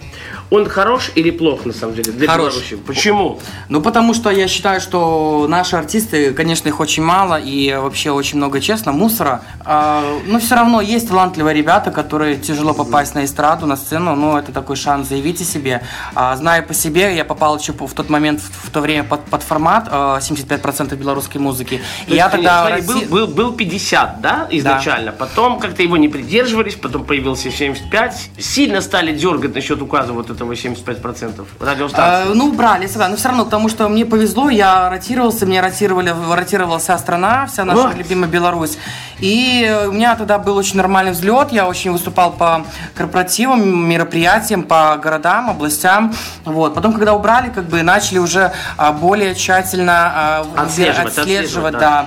Он 0.51 0.69
хорош 0.69 1.11
или 1.17 1.31
плох, 1.31 1.65
на 1.67 1.73
самом 1.73 1.95
деле, 1.95 2.13
для 2.13 2.29
Хорош. 2.29 2.55
Беларуси? 2.55 2.77
Почему? 2.77 3.41
Ну, 3.69 3.81
потому 3.81 4.15
что 4.15 4.31
я 4.31 4.47
считаю, 4.47 4.81
что 4.81 5.47
наши 5.49 5.75
артисты, 5.75 6.33
конечно, 6.35 6.69
их 6.69 6.79
очень 6.79 7.03
мало 7.03 7.41
и 7.41 7.75
вообще 7.75 8.13
очень 8.13 8.37
много, 8.39 8.61
честно, 8.61 8.93
мусора. 8.93 9.43
А, 9.65 10.05
но 10.27 10.39
все 10.39 10.55
равно 10.55 10.81
есть 10.81 11.09
талантливые 11.09 11.55
ребята, 11.55 11.91
которые 11.91 12.37
тяжело 12.37 12.75
попасть 12.75 13.17
на 13.17 13.25
эстраду, 13.25 13.67
на 13.67 13.77
сцену. 13.77 14.15
Ну, 14.15 14.37
это 14.37 14.53
такой 14.53 14.77
шанс, 14.77 15.09
заявите 15.09 15.43
себе. 15.43 15.83
А, 16.15 16.37
зная 16.37 16.63
по 16.63 16.75
себе, 16.75 17.17
я 17.17 17.25
попал 17.25 17.59
еще 17.59 17.73
в 17.73 17.93
тот 17.93 18.09
момент, 18.09 18.41
в, 18.41 18.71
то 18.71 18.81
время 18.81 19.03
под, 19.03 19.25
под 19.25 19.43
формат 19.43 19.89
а, 19.91 20.19
75% 20.19 20.95
белорусской 20.95 21.41
музыки. 21.41 21.81
То 22.07 22.15
И 22.15 22.17
я 22.17 22.29
тогда... 22.29 22.67
смотри, 22.67 22.87
был, 22.87 23.27
был, 23.27 23.27
был 23.27 23.53
50, 23.53 24.21
да, 24.21 24.47
изначально. 24.51 25.11
Потом 25.11 25.59
как-то 25.59 25.83
его 25.83 25.97
не 25.97 26.09
придерживались, 26.09 26.77
потом 26.77 27.05
появился 27.05 27.51
75. 27.51 28.31
Сильно 28.39 28.81
стали 28.81 29.13
дергать 29.13 29.53
насчет 29.53 29.83
указа 29.83 30.13
вот 30.13 30.36
этого 30.37 30.53
75% 30.53 31.45
радиостанции. 31.61 32.31
Э, 32.31 32.35
ну, 32.35 32.53
брали 32.53 32.87
всегда, 32.87 33.09
но 33.09 33.17
все 33.17 33.29
равно, 33.29 33.45
потому 33.45 33.69
что 33.69 33.89
мне 33.89 34.05
повезло, 34.05 34.51
я 34.51 34.89
ротировался, 34.91 35.47
мне 35.47 35.61
ротировали, 35.61 36.15
ротировала 36.33 36.79
вся 36.79 36.99
страна, 36.99 37.47
вся 37.47 37.65
наша 37.65 37.89
Вот. 37.89 37.97
любимая 37.97 38.29
Беларусь. 38.29 38.79
И 39.19 39.85
у 39.89 39.93
меня 39.93 40.15
тогда 40.15 40.39
был 40.39 40.57
очень 40.57 40.77
нормальный 40.77 41.13
взлет, 41.13 41.51
я 41.51 41.67
очень 41.67 41.91
выступал 41.91 42.33
по 42.33 42.65
корпоративам, 42.95 43.89
мероприятиям, 43.89 44.63
по 44.63 44.97
городам, 45.03 45.51
областям. 45.51 46.15
Вот. 46.45 46.75
Потом, 46.75 46.93
когда 46.93 47.15
убрали, 47.15 47.49
как 47.49 47.65
бы 47.65 47.83
начали 47.83 48.19
уже 48.19 48.53
а, 48.77 48.93
более 48.93 49.35
тщательно 49.35 50.13
а, 50.15 50.47
Отслеживать, 50.57 51.19
отслеживать, 51.19 51.19
отслеживать, 51.19 51.73
да. 51.73 51.81
да. 51.81 52.07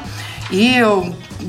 И 0.52 0.86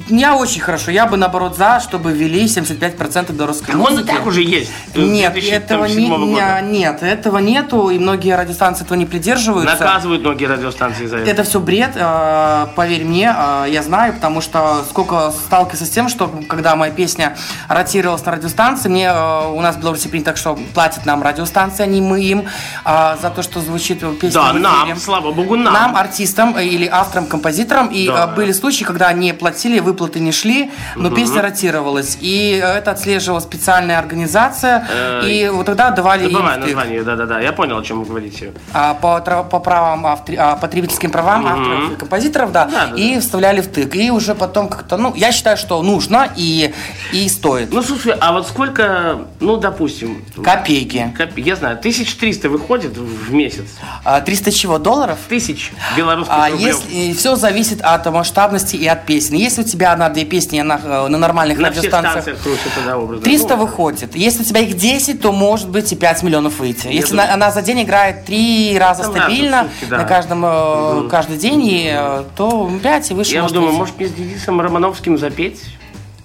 я 0.09 0.37
очень 0.37 0.61
хорошо, 0.61 0.91
я 0.91 1.07
бы 1.07 1.17
наоборот 1.17 1.57
за, 1.57 1.81
чтобы 1.81 2.13
ввели 2.13 2.45
75% 2.45 3.33
белорусской 3.33 3.75
А 3.75 3.79
он 3.79 3.99
и 3.99 4.05
так 4.05 4.25
уже 4.27 4.43
есть. 4.43 4.71
э, 4.95 5.01
Нет, 5.01 5.33
2007 5.33 5.55
этого 5.57 5.85
не, 5.87 6.09
года. 6.09 6.61
не- 6.63 6.79
нет, 6.79 7.03
этого 7.03 7.39
нету, 7.39 7.91
и 7.91 7.99
многие 7.99 8.37
радиостанции 8.37 8.85
этого 8.85 8.97
не 8.97 9.07
придерживаются. 9.07 9.77
Наказывают 9.85 10.23
многие 10.23 10.45
радиостанции 10.47 11.07
за 11.07 11.19
это. 11.19 11.31
Это 11.31 11.43
все 11.43 11.59
бред, 11.61 11.93
э, 11.97 12.67
поверь 12.77 13.05
мне, 13.05 13.35
э, 13.37 13.67
я 13.71 13.83
знаю, 13.83 14.13
потому 14.15 14.41
что 14.41 14.85
сколько 14.89 15.33
сталкивался 15.33 15.87
с 15.87 15.91
тем, 15.91 16.09
что 16.09 16.29
когда 16.49 16.77
моя 16.77 16.93
песня 16.93 17.37
ротировалась 17.69 18.25
на 18.25 18.33
радиостанции, 18.33 18.89
мне 18.89 19.07
э, 19.07 19.49
у 19.51 19.61
нас 19.61 19.75
в 19.77 19.81
Беларуси 19.81 20.07
принято 20.09 20.31
так, 20.31 20.37
что 20.37 20.57
платят 20.75 21.05
нам 21.07 21.23
радиостанции, 21.23 21.83
а 21.83 21.87
не 21.87 22.01
мы 22.01 22.21
им, 22.23 22.45
э, 22.85 23.17
за 23.21 23.31
то, 23.31 23.43
что 23.43 23.61
звучит 23.61 24.01
песня 24.21 24.41
Да, 24.41 24.53
нам, 24.53 24.97
слава 24.99 25.33
богу, 25.33 25.57
нам. 25.57 25.73
Нам, 25.75 25.97
артистам 25.97 26.57
или 26.59 26.87
авторам, 26.87 27.27
композиторам. 27.27 27.89
И 27.89 28.07
Да. 28.07 28.31
э, 28.33 28.37
были 28.37 28.53
случаи, 28.53 28.85
когда 28.85 29.13
не 29.13 29.33
платили, 29.35 29.80
выплаты 29.81 30.21
не 30.21 30.33
шли, 30.33 30.71
но 30.97 31.11
песня 31.11 31.43
ротировалась. 31.43 32.19
И 32.21 32.61
это 32.63 32.91
отслеживала 32.93 33.41
специальная 33.41 33.99
организация. 33.99 34.87
Э, 34.91 35.23
и 35.29 35.49
вот 35.49 35.67
тогда 35.67 35.91
давали 35.91 36.25
им 36.25 36.33
Забываю 36.33 36.61
втык. 36.63 36.75
название, 36.75 37.03
да-да-да, 37.03 37.41
я 37.41 37.53
понял, 37.53 37.79
о 37.79 37.83
чем 37.85 38.01
вы 38.01 38.07
говорите. 38.07 38.53
А, 38.73 38.95
по, 38.95 39.21
по 39.21 39.61
правам 39.61 40.07
автор- 40.07 40.35
а, 40.39 40.57
потребительским 40.57 41.11
правам 41.11 41.47
авторов 41.47 41.93
и 41.93 41.97
композиторов, 41.97 42.53
да, 42.53 42.65
Да, 42.67 42.87
да, 42.89 42.97
и 42.97 43.19
вставляли 43.21 43.61
втык. 43.61 43.95
И 43.97 44.11
уже 44.11 44.35
потом 44.35 44.69
как-то, 44.69 44.97
ну, 44.97 45.15
я 45.15 45.33
считаю, 45.33 45.57
что 45.57 45.83
нужно 45.83 46.29
и, 46.37 46.73
и 47.13 47.29
стоит. 47.29 47.73
Ну, 47.73 47.83
слушай, 47.83 48.15
а 48.19 48.33
вот 48.33 48.47
сколько, 48.49 49.19
ну, 49.41 49.57
допустим... 49.57 50.25
Копейки. 50.43 51.15
коп- 51.17 51.39
Я 51.39 51.57
знаю, 51.57 51.77
1300 51.79 52.49
выходит 52.49 52.97
в 52.97 53.33
месяц. 53.33 53.67
А, 54.05 54.21
300 54.21 54.51
чего? 54.53 54.79
Долларов? 54.79 55.19
Тысяч 55.29 55.73
белорусских 55.97 56.33
А 56.37 56.49
рублей. 56.51 56.67
если 56.67 57.13
все 57.13 57.37
зависит 57.37 57.81
от 57.83 58.07
масштабности 58.11 58.77
и 58.77 58.87
от 58.87 59.07
песни. 59.07 59.39
Если 59.39 59.63
у 59.63 59.65
тебя 59.71 59.93
одна-две 59.93 60.25
песни 60.25 60.61
на, 60.61 60.81
э, 60.83 61.09
на 61.09 61.19
нормальных 61.19 61.59
На 61.59 61.71
всех 61.71 61.85
радиостанциях 61.85 62.23
станциях 62.23 62.43
крутят 62.43 62.73
тогда 62.75 62.99
образно. 62.99 63.25
300 63.25 63.57
Ну, 63.57 63.63
выходит. 63.65 64.17
Если 64.17 64.43
у 64.43 64.45
тебя 64.45 64.61
их 64.61 64.77
10, 64.77 65.21
то 65.21 65.33
может 65.33 65.69
быть 65.69 65.93
и 65.93 65.97
5 65.97 66.23
миллионов 66.23 66.59
выйти. 66.59 66.89
Если 66.89 67.11
думаю- 67.13 67.29
на- 67.29 67.35
она 67.35 67.51
за 67.51 67.63
день 67.63 67.83
играет 67.83 68.25
3 68.25 68.77
раза 68.79 69.03
в 69.05 69.07
стабильно, 69.07 69.63
сутки, 69.65 69.91
да. 69.91 69.99
на 69.99 70.05
каждом, 70.05 70.43
э, 70.45 71.09
каждый 71.11 71.37
день, 71.39 71.63
и, 71.65 71.91
э, 71.93 72.25
то 72.37 72.71
5 72.83 73.11
и 73.11 73.15
выше 73.15 73.35
Я 73.35 73.43
может 73.43 73.55
думаю, 73.55 73.71
выйти. 73.71 73.81
может 73.81 73.99
мне 73.99 74.09
с 74.09 74.13
Денисом 74.13 74.61
Романовским 74.61 75.17
запеть? 75.19 75.61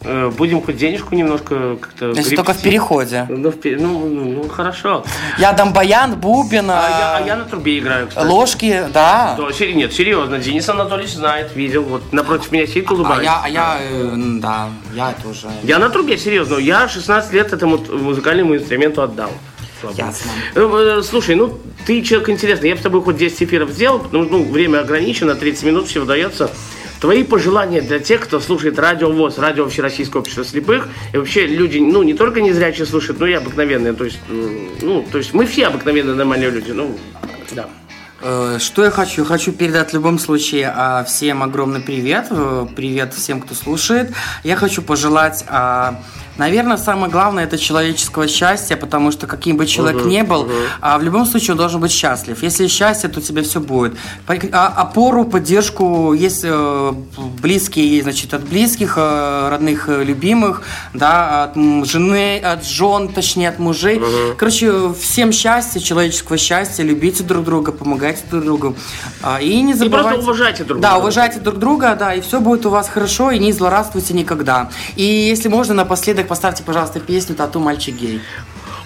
Э, 0.08 0.32
Будем 0.36 0.62
хоть 0.62 0.78
денежку 0.78 1.16
немножко 1.16 1.78
как-то... 1.78 2.12
Если 2.12 2.36
только 2.36 2.52
в 2.54 2.56
гребсти. 2.56 2.70
переходе. 2.70 3.26
Ну, 3.30 3.50
в 3.52 3.56
ну, 3.64 4.08
ну, 4.10 4.32
ну, 4.44 4.50
хорошо. 4.50 5.04
Я 5.40 5.54
дам 5.54 5.74
баян, 5.74 6.14
бубен, 6.16 6.70
А 6.70 6.74
я, 6.74 6.80
а, 6.80 7.18
а 7.18 7.26
я 7.26 7.36
на 7.36 7.46
трубе 7.46 7.80
играю, 7.80 8.08
кстати. 8.08 8.28
ложки, 8.28 8.84
да. 8.94 9.36
Да, 9.38 9.52
сери- 9.52 9.74
нет, 9.74 9.94
серьезно, 9.94 10.38
Денис 10.38 10.68
Анатольевич 10.70 11.14
знает, 11.14 11.56
видел, 11.56 11.84
вот 11.84 12.14
напротив 12.14 12.52
меня 12.52 12.68
сидит, 12.68 12.86
А 12.90 12.94
улыбается. 12.94 13.24
я, 13.24 13.42
а 13.44 13.50
я, 13.50 13.78
э, 13.82 14.12
да, 14.16 14.70
я 14.94 15.14
тоже. 15.24 15.48
Я 15.64 15.80
на 15.80 15.90
трубе, 15.90 16.18
серьезно. 16.18 16.58
Я 16.58 16.88
16 16.88 17.34
лет 17.34 17.52
этому 17.54 17.78
музыкальному 17.78 18.56
инструменту 18.56 19.02
отдал. 19.02 19.32
Ясно. 19.96 20.32
Э, 20.56 20.98
э, 21.00 21.04
Слушай, 21.04 21.36
ну 21.36 21.60
ты 21.86 22.02
человек 22.02 22.30
интересный. 22.30 22.70
Я 22.70 22.76
бы 22.76 22.82
с 22.82 22.84
тобой 22.84 23.02
хоть 23.02 23.18
10 23.18 23.44
эфиров 23.44 23.70
сделал, 23.70 24.00
потому 24.00 24.24
что 24.26 24.38
ну, 24.38 24.52
время 24.52 24.80
ограничено, 24.80 25.36
30 25.36 25.64
минут 25.64 25.88
всего 25.88 26.06
дается. 26.06 26.50
Твои 27.06 27.24
пожелания 27.24 27.82
для 27.82 28.00
тех, 28.00 28.22
кто 28.22 28.40
слушает 28.40 28.80
радио 28.80 29.12
ВОЗ, 29.12 29.38
радио 29.38 29.70
Всероссийского 29.70 30.22
общества 30.22 30.44
слепых, 30.44 30.88
и 31.14 31.18
вообще 31.18 31.46
люди, 31.46 31.78
ну, 31.78 32.02
не 32.02 32.16
только 32.16 32.42
незрячие 32.42 32.88
слушают, 32.88 33.20
но 33.20 33.28
и 33.28 33.34
обыкновенные. 33.34 33.94
То 33.94 34.06
есть, 34.06 34.18
ну, 34.28 35.06
то 35.12 35.20
есть 35.20 35.32
мы 35.32 35.46
все 35.46 35.68
обыкновенные 35.68 36.16
нормальные 36.16 36.50
люди. 36.50 36.72
Ну, 36.72 36.98
да. 37.52 37.68
Э, 38.24 38.58
Что 38.60 38.84
я 38.84 38.90
хочу? 38.90 39.24
Хочу 39.24 39.52
передать 39.52 39.92
в 39.92 39.94
любом 39.94 40.18
случае 40.18 40.74
а, 40.76 41.04
всем 41.04 41.44
огромный 41.44 41.80
привет. 41.80 42.26
э, 42.32 42.66
Привет 42.76 43.14
всем, 43.14 43.40
кто 43.40 43.54
слушает. 43.54 44.12
Я 44.44 44.56
хочу 44.56 44.82
пожелать, 44.82 45.46
а, 45.48 46.02
наверное, 46.38 46.78
самое 46.78 47.12
главное 47.12 47.44
это 47.46 47.58
человеческого 47.58 48.28
счастья, 48.28 48.76
потому 48.76 49.12
что 49.12 49.28
каким 49.28 49.58
бы 49.58 49.66
человек 49.66 50.06
ни 50.06 50.22
был, 50.22 50.50
а, 50.82 50.98
в 50.98 51.04
любом 51.04 51.26
случае 51.26 51.54
он 51.54 51.58
должен 51.58 51.82
быть 51.82 51.92
счастлив. 51.92 52.42
Если 52.44 52.68
счастье, 52.68 53.10
то 53.10 53.20
у 53.20 53.24
тебя 53.24 53.42
все 53.44 53.60
будет. 53.60 53.96
А, 54.52 54.68
Опору, 54.78 55.26
поддержку 55.26 56.14
есть 56.14 56.42
э, 56.44 56.94
близкие, 57.42 58.02
значит, 58.04 58.34
от 58.34 58.44
близких, 58.44 58.96
э, 58.98 59.50
родных, 59.50 59.90
э, 59.90 60.04
любимых, 60.04 60.62
да, 60.94 61.44
от 61.46 61.56
жены, 61.88 62.40
от 62.40 62.66
жен, 62.66 63.10
точнее, 63.10 63.50
от 63.50 63.60
мужей. 63.60 64.02
Короче, 64.38 64.94
всем 64.94 65.32
счастья, 65.32 65.80
человеческого 65.80 66.38
счастья, 66.38 66.84
любите 66.84 67.24
друг 67.24 67.46
друга, 67.46 67.72
помогайте 67.72 68.24
друг 68.30 68.44
другу. 68.44 68.76
А, 69.22 69.42
И 69.42 69.62
не 69.62 69.74
забывайте... 69.74 70.10
просто 70.10 70.24
уважайте 70.24 70.64
друг 70.64 70.82
Да, 70.82 70.92
друга. 70.92 71.02
уважайте 71.02 71.40
друг 71.40 71.58
друга, 71.58 71.96
да, 71.98 72.14
и 72.14 72.22
все 72.22 72.40
будет 72.40 72.66
у 72.66 72.70
вас 72.70 72.90
хорошо, 72.90 73.32
и 73.32 73.40
не 73.40 73.52
злорадствуйте 73.54 74.14
никогда. 74.14 74.70
И 74.96 75.04
если 75.04 75.48
можно, 75.48 75.74
напоследок 75.74 76.25
поставьте, 76.26 76.64
пожалуйста, 76.64 77.00
песню 77.00 77.36
«Тату 77.36 77.60
мальчик 77.60 77.96
гей». 77.96 78.22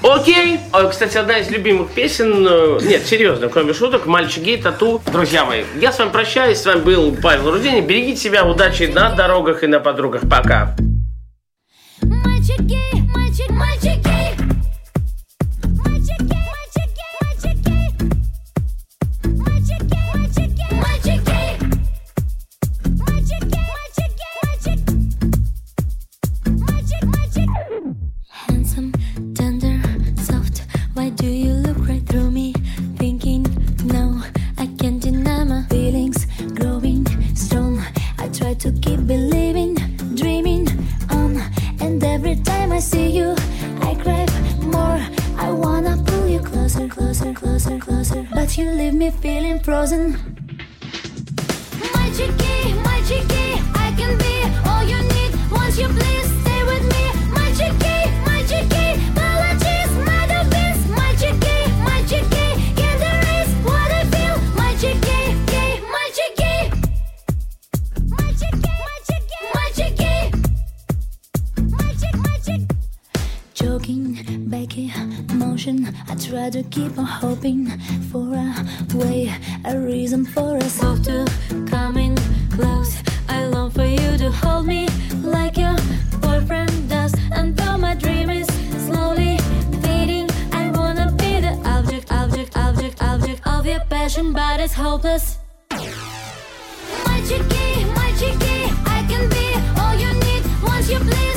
Окей. 0.02 0.60
А, 0.72 0.88
Кстати, 0.88 1.18
одна 1.18 1.40
из 1.40 1.50
любимых 1.50 1.92
песен. 1.92 2.48
э, 2.50 2.80
Нет, 2.84 3.06
серьезно, 3.06 3.50
кроме 3.50 3.74
шуток. 3.74 4.06
Мальчик 4.06 4.44
гей, 4.44 4.56
тату. 4.62 5.02
Друзья 5.12 5.44
мои, 5.44 5.66
я 5.82 5.92
с 5.92 6.00
вами 6.00 6.10
прощаюсь. 6.10 6.60
С 6.60 6.66
вами 6.66 6.80
был 6.80 7.16
Павел 7.22 7.52
Рудени. 7.52 7.82
Берегите 7.82 8.18
себя. 8.22 8.46
Удачи 8.46 8.84
на 8.84 9.10
дорогах 9.10 9.62
и 9.64 9.68
на 9.68 9.82
подругах. 9.82 10.22
Пока. 10.22 10.74
Мальчик 12.02 12.62
гей, 12.62 12.94
мальчик, 13.14 13.50
мальчик 13.50 13.98
гей. 13.98 14.06
Мальчик 14.06 14.09
me 49.00 49.10
feeling 49.12 49.60
frozen. 49.62 50.12
Magic-y, 51.96 52.74
magic-y, 52.84 53.62
I 53.76 53.94
can 53.98 54.18
be 54.18 54.44
all 54.70 54.84
you 54.84 55.00
need 55.14 55.32
once 55.50 55.80
you 55.80 55.88
please 55.88 56.28
stay 56.42 56.62
with 56.66 56.84
me. 56.94 57.04
Magic-y, 57.32 58.12
magic-y, 58.26 59.00
apologies, 59.16 59.92
mother 60.08 60.44
beans. 60.52 60.82
Magic-y, 61.00 61.60
magic-y, 61.88 62.48
can't 62.76 63.02
erase 63.12 63.54
what 63.64 63.90
I 63.90 64.04
feel. 64.12 64.36
Magic-y, 64.60 65.24
magic-y, 65.96 66.58
magic-y, 68.18 68.76
magic-y, 69.64 70.16
magic, 71.78 72.16
magic. 72.28 72.62
Joking, 73.54 74.06
Becky, 74.50 74.92
motion. 75.34 75.78
I 76.10 76.16
try 76.16 76.50
to 76.50 76.64
keep 76.64 76.98
on 76.98 77.06
hoping 77.06 77.72
for 80.34 80.58
us 80.58 80.80
both 80.80 81.04
to 81.04 81.26
come 81.70 81.98
in 81.98 82.16
close. 82.52 82.96
I 83.28 83.46
long 83.46 83.72
for 83.72 83.86
you 83.86 84.18
to 84.18 84.32
hold 84.32 84.66
me 84.66 84.88
like 85.24 85.58
your 85.58 85.76
boyfriend 86.22 86.90
does. 86.90 87.14
And 87.32 87.56
though 87.56 87.78
my 87.78 87.96
dream 87.96 88.30
is 88.30 88.48
slowly 88.86 89.38
fading, 89.84 90.30
I 90.52 90.72
wanna 90.72 91.12
be 91.12 91.40
the 91.40 91.54
object, 91.66 92.12
object, 92.12 92.58
object, 92.58 93.02
object 93.02 93.48
of 93.48 93.66
your 93.66 93.82
passion, 93.90 94.34
but 94.34 94.60
it's 94.60 94.74
hopeless. 94.74 95.40
My 97.06 97.18
chickie, 97.28 97.86
my 98.00 98.10
chickie, 98.20 98.66
I 98.96 99.00
can 99.10 99.30
be 99.36 99.48
all 99.82 99.96
you 100.04 100.12
need 100.26 100.44
once 100.64 100.90
you 100.90 101.00
please. 101.00 101.29